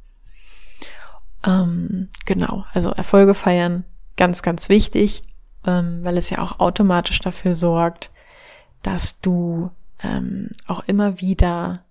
Ähm, 1.45 2.09
genau, 2.25 2.65
also 2.73 2.91
Erfolge 2.91 3.35
feiern, 3.35 3.85
ganz, 4.17 4.43
ganz 4.43 4.69
wichtig, 4.69 5.23
ähm, 5.65 6.01
weil 6.03 6.19
es 6.19 6.31
ja 6.31 6.39
auch 6.39 6.61
automatisch 6.61 7.19
dafür 7.21 7.55
sorgt, 7.55 8.11
dass 8.83 9.21
du 9.21 9.71
ähm, 10.03 10.51
auch 10.67 10.81
immer 10.81 11.21
wieder 11.21 11.86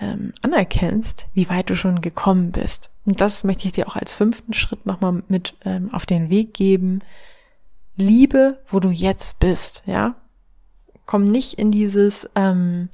ähm, 0.00 0.32
anerkennst, 0.42 1.26
wie 1.34 1.48
weit 1.48 1.70
du 1.70 1.76
schon 1.76 2.00
gekommen 2.00 2.52
bist. 2.52 2.90
Und 3.04 3.20
das 3.20 3.44
möchte 3.44 3.66
ich 3.66 3.72
dir 3.72 3.88
auch 3.88 3.96
als 3.96 4.14
fünften 4.14 4.52
Schritt 4.52 4.84
nochmal 4.86 5.22
mit 5.28 5.54
ähm, 5.64 5.92
auf 5.92 6.06
den 6.06 6.30
Weg 6.30 6.54
geben. 6.54 7.00
Liebe, 7.96 8.58
wo 8.68 8.80
du 8.80 8.90
jetzt 8.90 9.38
bist, 9.38 9.82
ja 9.86 10.16
komm 11.06 11.28
nicht 11.28 11.54
in 11.54 11.70
dieses, 11.70 12.28
ähm, 12.34 12.90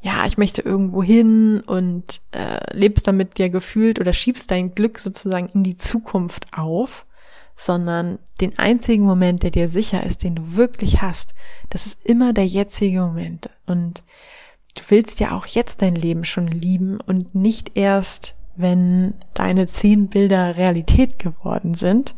ja, 0.00 0.24
ich 0.26 0.38
möchte 0.38 0.62
irgendwo 0.62 1.02
hin 1.02 1.60
und 1.60 2.20
äh, 2.30 2.74
lebst 2.74 3.06
damit 3.06 3.36
dir 3.36 3.50
gefühlt 3.50 4.00
oder 4.00 4.12
schiebst 4.12 4.50
dein 4.50 4.74
Glück 4.74 4.98
sozusagen 5.00 5.48
in 5.52 5.64
die 5.64 5.76
Zukunft 5.76 6.46
auf, 6.56 7.04
sondern 7.56 8.20
den 8.40 8.56
einzigen 8.58 9.04
Moment, 9.04 9.42
der 9.42 9.50
dir 9.50 9.68
sicher 9.68 10.04
ist, 10.06 10.22
den 10.22 10.36
du 10.36 10.54
wirklich 10.54 11.02
hast, 11.02 11.34
das 11.70 11.86
ist 11.86 11.98
immer 12.04 12.32
der 12.32 12.46
jetzige 12.46 13.00
Moment. 13.00 13.50
Und 13.66 14.04
du 14.78 14.84
willst 14.88 15.20
ja 15.20 15.32
auch 15.32 15.46
jetzt 15.46 15.82
dein 15.82 15.94
Leben 15.94 16.24
schon 16.24 16.48
lieben 16.48 16.98
und 17.00 17.34
nicht 17.34 17.72
erst, 17.76 18.34
wenn 18.56 19.14
deine 19.34 19.66
zehn 19.66 20.08
Bilder 20.08 20.56
Realität 20.56 21.18
geworden 21.18 21.74
sind. 21.74 22.14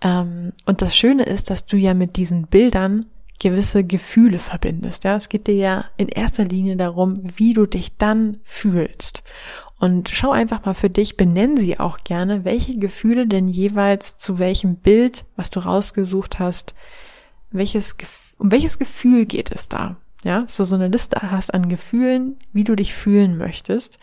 Ähm, 0.00 0.52
und 0.66 0.82
das 0.82 0.96
Schöne 0.96 1.24
ist, 1.24 1.50
dass 1.50 1.66
du 1.66 1.76
ja 1.76 1.94
mit 1.94 2.16
diesen 2.16 2.46
Bildern 2.46 3.06
gewisse 3.40 3.84
Gefühle 3.84 4.38
verbindest. 4.38 5.04
Ja, 5.04 5.16
es 5.16 5.28
geht 5.28 5.46
dir 5.46 5.54
ja 5.54 5.84
in 5.96 6.08
erster 6.08 6.44
Linie 6.44 6.76
darum, 6.76 7.22
wie 7.36 7.52
du 7.52 7.66
dich 7.66 7.96
dann 7.96 8.38
fühlst. 8.42 9.22
Und 9.78 10.08
schau 10.08 10.30
einfach 10.30 10.64
mal 10.64 10.74
für 10.74 10.90
dich, 10.90 11.16
benenn 11.16 11.56
sie 11.56 11.78
auch 11.78 11.98
gerne, 12.04 12.44
welche 12.44 12.78
Gefühle 12.78 13.26
denn 13.26 13.48
jeweils 13.48 14.16
zu 14.16 14.38
welchem 14.38 14.76
Bild, 14.76 15.24
was 15.36 15.50
du 15.50 15.60
rausgesucht 15.60 16.38
hast, 16.38 16.74
welches, 17.50 17.96
um 18.38 18.50
welches 18.50 18.78
Gefühl 18.78 19.26
geht 19.26 19.50
es 19.50 19.68
da? 19.68 19.96
Ja, 20.24 20.44
so 20.48 20.64
so 20.64 20.74
eine 20.74 20.88
Liste 20.88 21.30
hast 21.30 21.52
an 21.52 21.68
Gefühlen, 21.68 22.36
wie 22.52 22.64
du 22.64 22.74
dich 22.74 22.94
fühlen 22.94 23.36
möchtest 23.36 23.98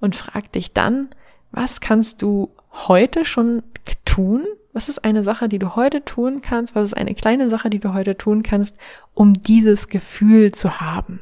und 0.00 0.16
frag 0.16 0.50
dich 0.52 0.72
dann, 0.72 1.10
was 1.52 1.80
kannst 1.80 2.22
du 2.22 2.50
heute 2.72 3.24
schon 3.24 3.62
tun? 4.04 4.44
Was 4.72 4.88
ist 4.88 5.04
eine 5.04 5.22
Sache, 5.22 5.48
die 5.48 5.58
du 5.58 5.76
heute 5.76 6.04
tun 6.04 6.40
kannst? 6.40 6.74
Was 6.74 6.84
ist 6.84 6.96
eine 6.96 7.14
kleine 7.14 7.50
Sache, 7.50 7.68
die 7.68 7.80
du 7.80 7.92
heute 7.92 8.16
tun 8.16 8.42
kannst, 8.42 8.76
um 9.14 9.34
dieses 9.34 9.88
Gefühl 9.88 10.52
zu 10.52 10.80
haben? 10.80 11.20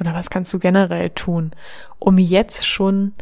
Oder 0.00 0.14
was 0.14 0.30
kannst 0.30 0.52
du 0.52 0.58
generell 0.58 1.10
tun, 1.10 1.52
um 1.98 2.18
jetzt 2.18 2.66
schon 2.66 3.12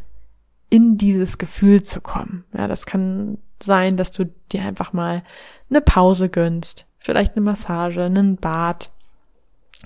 in 0.70 0.96
dieses 0.96 1.38
Gefühl 1.38 1.82
zu 1.82 2.00
kommen? 2.00 2.44
Ja, 2.56 2.68
das 2.68 2.86
kann 2.86 3.38
sein, 3.62 3.96
dass 3.96 4.12
du 4.12 4.32
dir 4.50 4.62
einfach 4.62 4.92
mal 4.92 5.22
eine 5.70 5.80
Pause 5.80 6.28
gönnst, 6.28 6.86
vielleicht 6.98 7.36
eine 7.36 7.44
Massage, 7.44 8.02
einen 8.02 8.36
Bad, 8.36 8.90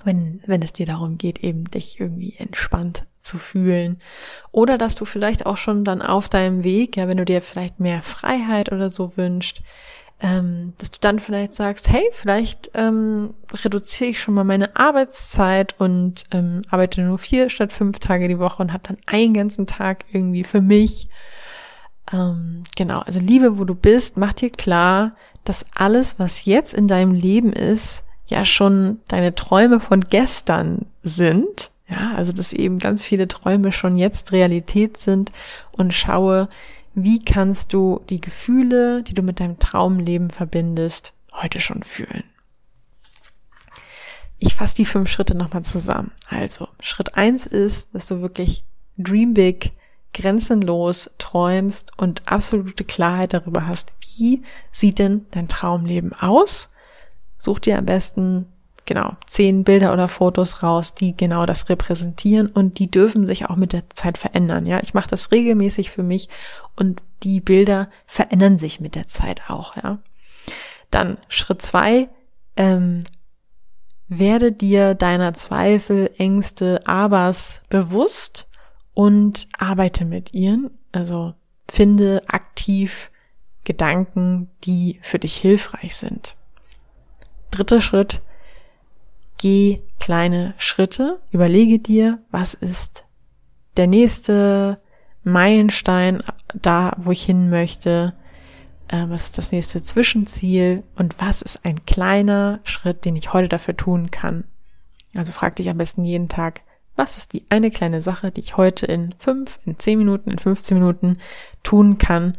wenn, 0.03 0.41
wenn 0.45 0.61
es 0.61 0.73
dir 0.73 0.85
darum 0.85 1.17
geht, 1.17 1.39
eben 1.39 1.65
dich 1.65 1.99
irgendwie 1.99 2.35
entspannt 2.37 3.05
zu 3.21 3.37
fühlen. 3.37 3.99
Oder 4.51 4.77
dass 4.77 4.95
du 4.95 5.05
vielleicht 5.05 5.45
auch 5.45 5.57
schon 5.57 5.83
dann 5.85 6.01
auf 6.01 6.29
deinem 6.29 6.63
Weg, 6.63 6.97
ja, 6.97 7.07
wenn 7.07 7.17
du 7.17 7.25
dir 7.25 7.41
vielleicht 7.41 7.79
mehr 7.79 8.01
Freiheit 8.01 8.71
oder 8.71 8.89
so 8.89 9.15
wünscht, 9.17 9.61
ähm, 10.21 10.73
dass 10.77 10.91
du 10.91 10.97
dann 10.99 11.19
vielleicht 11.19 11.53
sagst, 11.53 11.89
hey, 11.89 12.03
vielleicht 12.11 12.71
ähm, 12.73 13.33
reduziere 13.63 14.09
ich 14.09 14.19
schon 14.19 14.33
mal 14.33 14.43
meine 14.43 14.75
Arbeitszeit 14.75 15.79
und 15.79 16.23
ähm, 16.31 16.61
arbeite 16.69 17.01
nur 17.01 17.19
vier 17.19 17.49
statt 17.49 17.71
fünf 17.71 17.99
Tage 17.99 18.27
die 18.27 18.39
Woche 18.39 18.61
und 18.61 18.73
habe 18.73 18.83
dann 18.85 18.97
einen 19.05 19.33
ganzen 19.33 19.65
Tag 19.65 20.05
irgendwie 20.11 20.43
für 20.43 20.61
mich. 20.61 21.07
Ähm, 22.11 22.63
genau, 22.75 22.99
also 22.99 23.19
Liebe, 23.19 23.59
wo 23.59 23.63
du 23.63 23.75
bist, 23.75 24.17
mach 24.17 24.33
dir 24.33 24.49
klar, 24.49 25.15
dass 25.45 25.65
alles, 25.73 26.19
was 26.19 26.45
jetzt 26.45 26.73
in 26.73 26.87
deinem 26.87 27.13
Leben 27.13 27.53
ist, 27.53 28.03
ja 28.29 28.45
schon 28.45 28.99
deine 29.07 29.35
Träume 29.35 29.79
von 29.79 30.01
gestern 30.01 30.85
sind. 31.03 31.71
Ja, 31.87 32.13
also 32.15 32.31
dass 32.31 32.53
eben 32.53 32.77
ganz 32.77 33.03
viele 33.03 33.27
Träume 33.27 33.71
schon 33.71 33.97
jetzt 33.97 34.31
Realität 34.31 34.97
sind 34.97 35.31
und 35.71 35.93
schaue, 35.93 36.47
wie 36.93 37.23
kannst 37.23 37.73
du 37.73 38.01
die 38.09 38.21
Gefühle, 38.21 39.01
die 39.03 39.15
du 39.15 39.23
mit 39.23 39.39
deinem 39.39 39.57
Traumleben 39.57 40.29
verbindest, 40.29 41.13
heute 41.33 41.59
schon 41.59 41.81
fühlen. 41.81 42.23
Ich 44.37 44.53
fasse 44.53 44.75
die 44.75 44.85
fünf 44.85 45.09
Schritte 45.09 45.35
nochmal 45.35 45.63
zusammen. 45.63 46.11
Also, 46.29 46.67
Schritt 46.79 47.15
eins 47.15 47.45
ist, 47.45 47.93
dass 47.95 48.07
du 48.07 48.21
wirklich 48.21 48.63
dream 48.97 49.33
big, 49.33 49.73
grenzenlos 50.13 51.09
träumst 51.17 51.91
und 51.97 52.21
absolute 52.25 52.83
Klarheit 52.83 53.33
darüber 53.33 53.67
hast, 53.67 53.93
wie 54.17 54.43
sieht 54.71 54.99
denn 54.99 55.25
dein 55.31 55.47
Traumleben 55.47 56.13
aus 56.13 56.69
Such 57.39 57.59
dir 57.59 57.79
am 57.79 57.85
besten 57.85 58.45
genau 58.85 59.15
zehn 59.25 59.63
Bilder 59.63 59.93
oder 59.93 60.07
Fotos 60.07 60.61
raus, 60.61 60.93
die 60.93 61.15
genau 61.15 61.45
das 61.45 61.69
repräsentieren 61.69 62.47
und 62.47 62.79
die 62.79 62.91
dürfen 62.91 63.25
sich 63.25 63.49
auch 63.49 63.55
mit 63.55 63.73
der 63.73 63.89
Zeit 63.91 64.17
verändern. 64.17 64.65
Ja, 64.65 64.79
ich 64.81 64.93
mache 64.93 65.09
das 65.09 65.31
regelmäßig 65.31 65.89
für 65.89 66.03
mich 66.03 66.27
und 66.75 67.03
die 67.23 67.39
Bilder 67.39 67.89
verändern 68.05 68.57
sich 68.57 68.79
mit 68.79 68.95
der 68.95 69.07
Zeit 69.07 69.43
auch. 69.47 69.75
Ja, 69.77 69.99
dann 70.91 71.17
Schritt 71.29 71.61
zwei. 71.61 72.09
Ähm, 72.57 73.03
werde 74.07 74.51
dir 74.51 74.95
deiner 74.95 75.33
Zweifel, 75.33 76.09
Ängste, 76.17 76.85
Abers 76.87 77.61
bewusst 77.69 78.47
und 78.95 79.47
arbeite 79.57 80.03
mit 80.03 80.33
ihnen. 80.33 80.71
Also 80.91 81.35
finde 81.69 82.23
aktiv 82.27 83.11
Gedanken, 83.63 84.49
die 84.63 84.99
für 85.03 85.19
dich 85.19 85.37
hilfreich 85.37 85.95
sind. 85.95 86.35
Dritter 87.51 87.81
Schritt, 87.81 88.21
geh 89.37 89.81
kleine 89.99 90.53
Schritte, 90.57 91.19
überlege 91.31 91.79
dir, 91.79 92.19
was 92.31 92.53
ist 92.53 93.05
der 93.77 93.87
nächste 93.87 94.79
Meilenstein 95.23 96.23
da, 96.53 96.95
wo 96.97 97.11
ich 97.11 97.23
hin 97.23 97.49
möchte, 97.49 98.13
äh, 98.87 99.05
was 99.07 99.27
ist 99.27 99.37
das 99.37 99.51
nächste 99.51 99.83
Zwischenziel 99.83 100.83
und 100.95 101.15
was 101.19 101.41
ist 101.41 101.65
ein 101.65 101.85
kleiner 101.85 102.59
Schritt, 102.63 103.05
den 103.05 103.15
ich 103.15 103.33
heute 103.33 103.49
dafür 103.49 103.75
tun 103.75 104.11
kann. 104.11 104.45
Also 105.15 105.31
frag 105.31 105.55
dich 105.55 105.69
am 105.69 105.77
besten 105.77 106.03
jeden 106.05 106.29
Tag, 106.29 106.61
was 106.95 107.17
ist 107.17 107.33
die 107.33 107.45
eine 107.49 107.71
kleine 107.71 108.01
Sache, 108.01 108.29
die 108.29 108.41
ich 108.41 108.57
heute 108.57 108.85
in 108.85 109.15
fünf, 109.17 109.59
in 109.65 109.77
zehn 109.77 109.97
Minuten, 109.97 110.31
in 110.31 110.39
15 110.39 110.77
Minuten 110.77 111.19
tun 111.63 111.97
kann, 111.97 112.37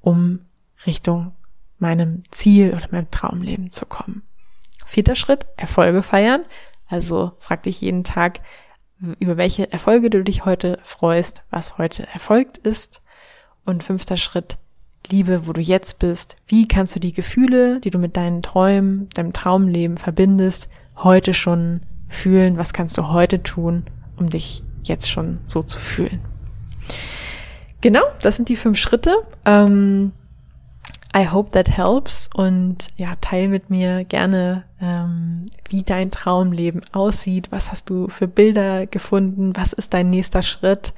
um 0.00 0.40
Richtung 0.84 1.32
meinem 1.78 2.24
Ziel 2.30 2.74
oder 2.74 2.88
meinem 2.90 3.10
Traumleben 3.10 3.70
zu 3.70 3.86
kommen. 3.86 4.22
Vierter 4.90 5.14
Schritt, 5.14 5.46
Erfolge 5.56 6.02
feiern. 6.02 6.42
Also 6.88 7.30
frag 7.38 7.62
dich 7.62 7.80
jeden 7.80 8.02
Tag, 8.02 8.40
über 9.20 9.36
welche 9.36 9.70
Erfolge 9.70 10.10
du 10.10 10.24
dich 10.24 10.44
heute 10.44 10.80
freust, 10.82 11.44
was 11.48 11.78
heute 11.78 12.08
erfolgt 12.12 12.58
ist. 12.58 13.00
Und 13.64 13.84
fünfter 13.84 14.16
Schritt, 14.16 14.58
Liebe, 15.08 15.46
wo 15.46 15.52
du 15.52 15.60
jetzt 15.60 16.00
bist. 16.00 16.36
Wie 16.48 16.66
kannst 16.66 16.96
du 16.96 16.98
die 16.98 17.12
Gefühle, 17.12 17.78
die 17.78 17.90
du 17.90 18.00
mit 18.00 18.16
deinen 18.16 18.42
Träumen, 18.42 19.08
deinem 19.10 19.32
Traumleben 19.32 19.96
verbindest, 19.96 20.68
heute 20.96 21.34
schon 21.34 21.82
fühlen? 22.08 22.58
Was 22.58 22.72
kannst 22.72 22.98
du 22.98 23.06
heute 23.06 23.44
tun, 23.44 23.84
um 24.16 24.28
dich 24.28 24.64
jetzt 24.82 25.08
schon 25.08 25.38
so 25.46 25.62
zu 25.62 25.78
fühlen? 25.78 26.20
Genau, 27.80 28.02
das 28.22 28.34
sind 28.34 28.48
die 28.48 28.56
fünf 28.56 28.76
Schritte. 28.76 29.14
Ähm, 29.44 30.10
I 31.16 31.26
hope 31.26 31.50
that 31.52 31.68
helps 31.68 32.30
und 32.34 32.88
ja, 32.96 33.14
teil 33.20 33.48
mit 33.48 33.68
mir 33.68 34.04
gerne, 34.04 34.64
ähm, 34.80 35.46
wie 35.68 35.82
dein 35.82 36.10
Traumleben 36.10 36.82
aussieht. 36.92 37.50
Was 37.50 37.72
hast 37.72 37.90
du 37.90 38.08
für 38.08 38.28
Bilder 38.28 38.86
gefunden? 38.86 39.56
Was 39.56 39.72
ist 39.72 39.92
dein 39.92 40.10
nächster 40.10 40.42
Schritt? 40.42 40.94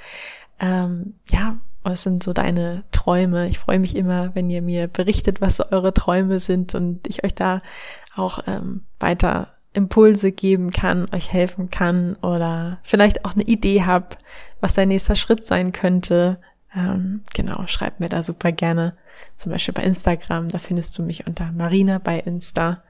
Ähm, 0.61 1.15
ja, 1.31 1.57
was 1.83 2.03
sind 2.03 2.23
so 2.23 2.33
deine 2.33 2.85
Träume? 2.93 3.49
Ich 3.49 3.59
freue 3.59 3.79
mich 3.79 3.97
immer, 3.97 4.35
wenn 4.35 4.51
ihr 4.51 4.63
mir 4.63 4.87
berichtet, 4.87 5.41
was 5.41 5.57
so 5.57 5.65
eure 5.71 5.95
Träume 5.95 6.39
sind 6.39 6.75
und 6.75 7.07
ich 7.09 7.25
euch 7.25 7.35
da 7.35 7.63
auch 8.15 8.41
ähm, 8.47 8.83
weiter 9.01 9.49
Impulse 9.73 10.33
geben 10.33 10.71
kann, 10.71 11.09
euch 11.13 11.33
helfen 11.33 11.71
kann 11.71 12.17
oder 12.17 12.79
vielleicht 12.83 13.25
auch 13.25 13.33
eine 13.33 13.45
Idee 13.45 13.85
habt, 13.85 14.19
was 14.61 14.75
dein 14.75 14.89
nächster 14.89 15.17
Schritt 15.17 15.47
sein 15.47 15.73
könnte. 15.73 16.39
Ähm, 16.75 17.23
genau, 17.35 17.67
schreibt 17.67 18.01
mir 18.01 18.09
da 18.09 18.23
super 18.23 18.53
gerne 18.53 18.95
zum 19.37 19.53
Beispiel 19.53 19.75
bei 19.75 19.83
Instagram, 19.83 20.49
da 20.49 20.59
findest 20.59 20.97
du 20.97 21.03
mich 21.03 21.27
unter 21.27 21.53
Marina 21.53 21.99
bei 21.99 22.19
Insta. 22.19 22.83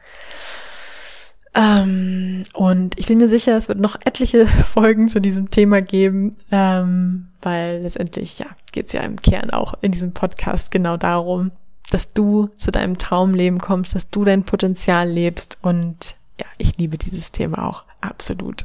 Ähm, 1.55 2.45
und 2.55 2.99
ich 2.99 3.07
bin 3.07 3.18
mir 3.18 3.29
sicher, 3.29 3.57
es 3.57 3.68
wird 3.68 3.79
noch 3.79 3.97
etliche 4.05 4.47
Folgen 4.64 5.09
zu 5.09 5.21
diesem 5.21 5.51
Thema 5.51 5.83
geben, 5.83 6.37
ähm, 6.51 7.29
weil 7.42 7.83
letztendlich, 7.83 8.38
ja, 8.38 8.47
geht 8.73 8.87
es 8.87 8.92
ja 8.92 9.03
im 9.03 9.21
Kern 9.21 9.51
auch 9.51 9.75
in 9.83 9.92
diesem 9.92 10.12
Podcast 10.12 10.71
genau 10.71 10.97
darum, 10.97 11.51
dass 11.90 12.14
du 12.14 12.49
zu 12.57 12.71
deinem 12.71 12.97
Traumleben 12.97 13.59
kommst, 13.59 13.95
dass 13.95 14.09
du 14.09 14.25
dein 14.25 14.45
Potenzial 14.45 15.11
lebst 15.11 15.59
und 15.61 16.16
ja, 16.40 16.47
ich 16.57 16.79
liebe 16.79 16.97
dieses 16.97 17.33
Thema 17.33 17.68
auch 17.68 17.85
absolut. 18.01 18.64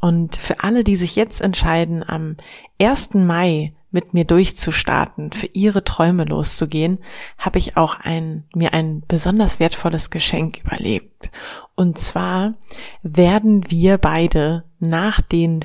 Und 0.00 0.36
für 0.36 0.64
alle, 0.64 0.82
die 0.82 0.96
sich 0.96 1.14
jetzt 1.14 1.40
entscheiden, 1.40 2.02
am 2.06 2.36
1. 2.80 3.14
Mai 3.14 3.74
mit 3.90 4.14
mir 4.14 4.24
durchzustarten, 4.24 5.32
für 5.32 5.48
ihre 5.52 5.84
Träume 5.84 6.24
loszugehen, 6.24 6.98
habe 7.36 7.58
ich 7.58 7.76
auch 7.76 7.98
ein, 8.00 8.44
mir 8.54 8.72
ein 8.72 9.02
besonders 9.06 9.60
wertvolles 9.60 10.10
Geschenk 10.10 10.60
überlegt. 10.64 11.30
Und 11.74 11.98
zwar 11.98 12.54
werden 13.02 13.70
wir 13.70 13.98
beide 13.98 14.64
nach 14.78 15.20
den 15.20 15.64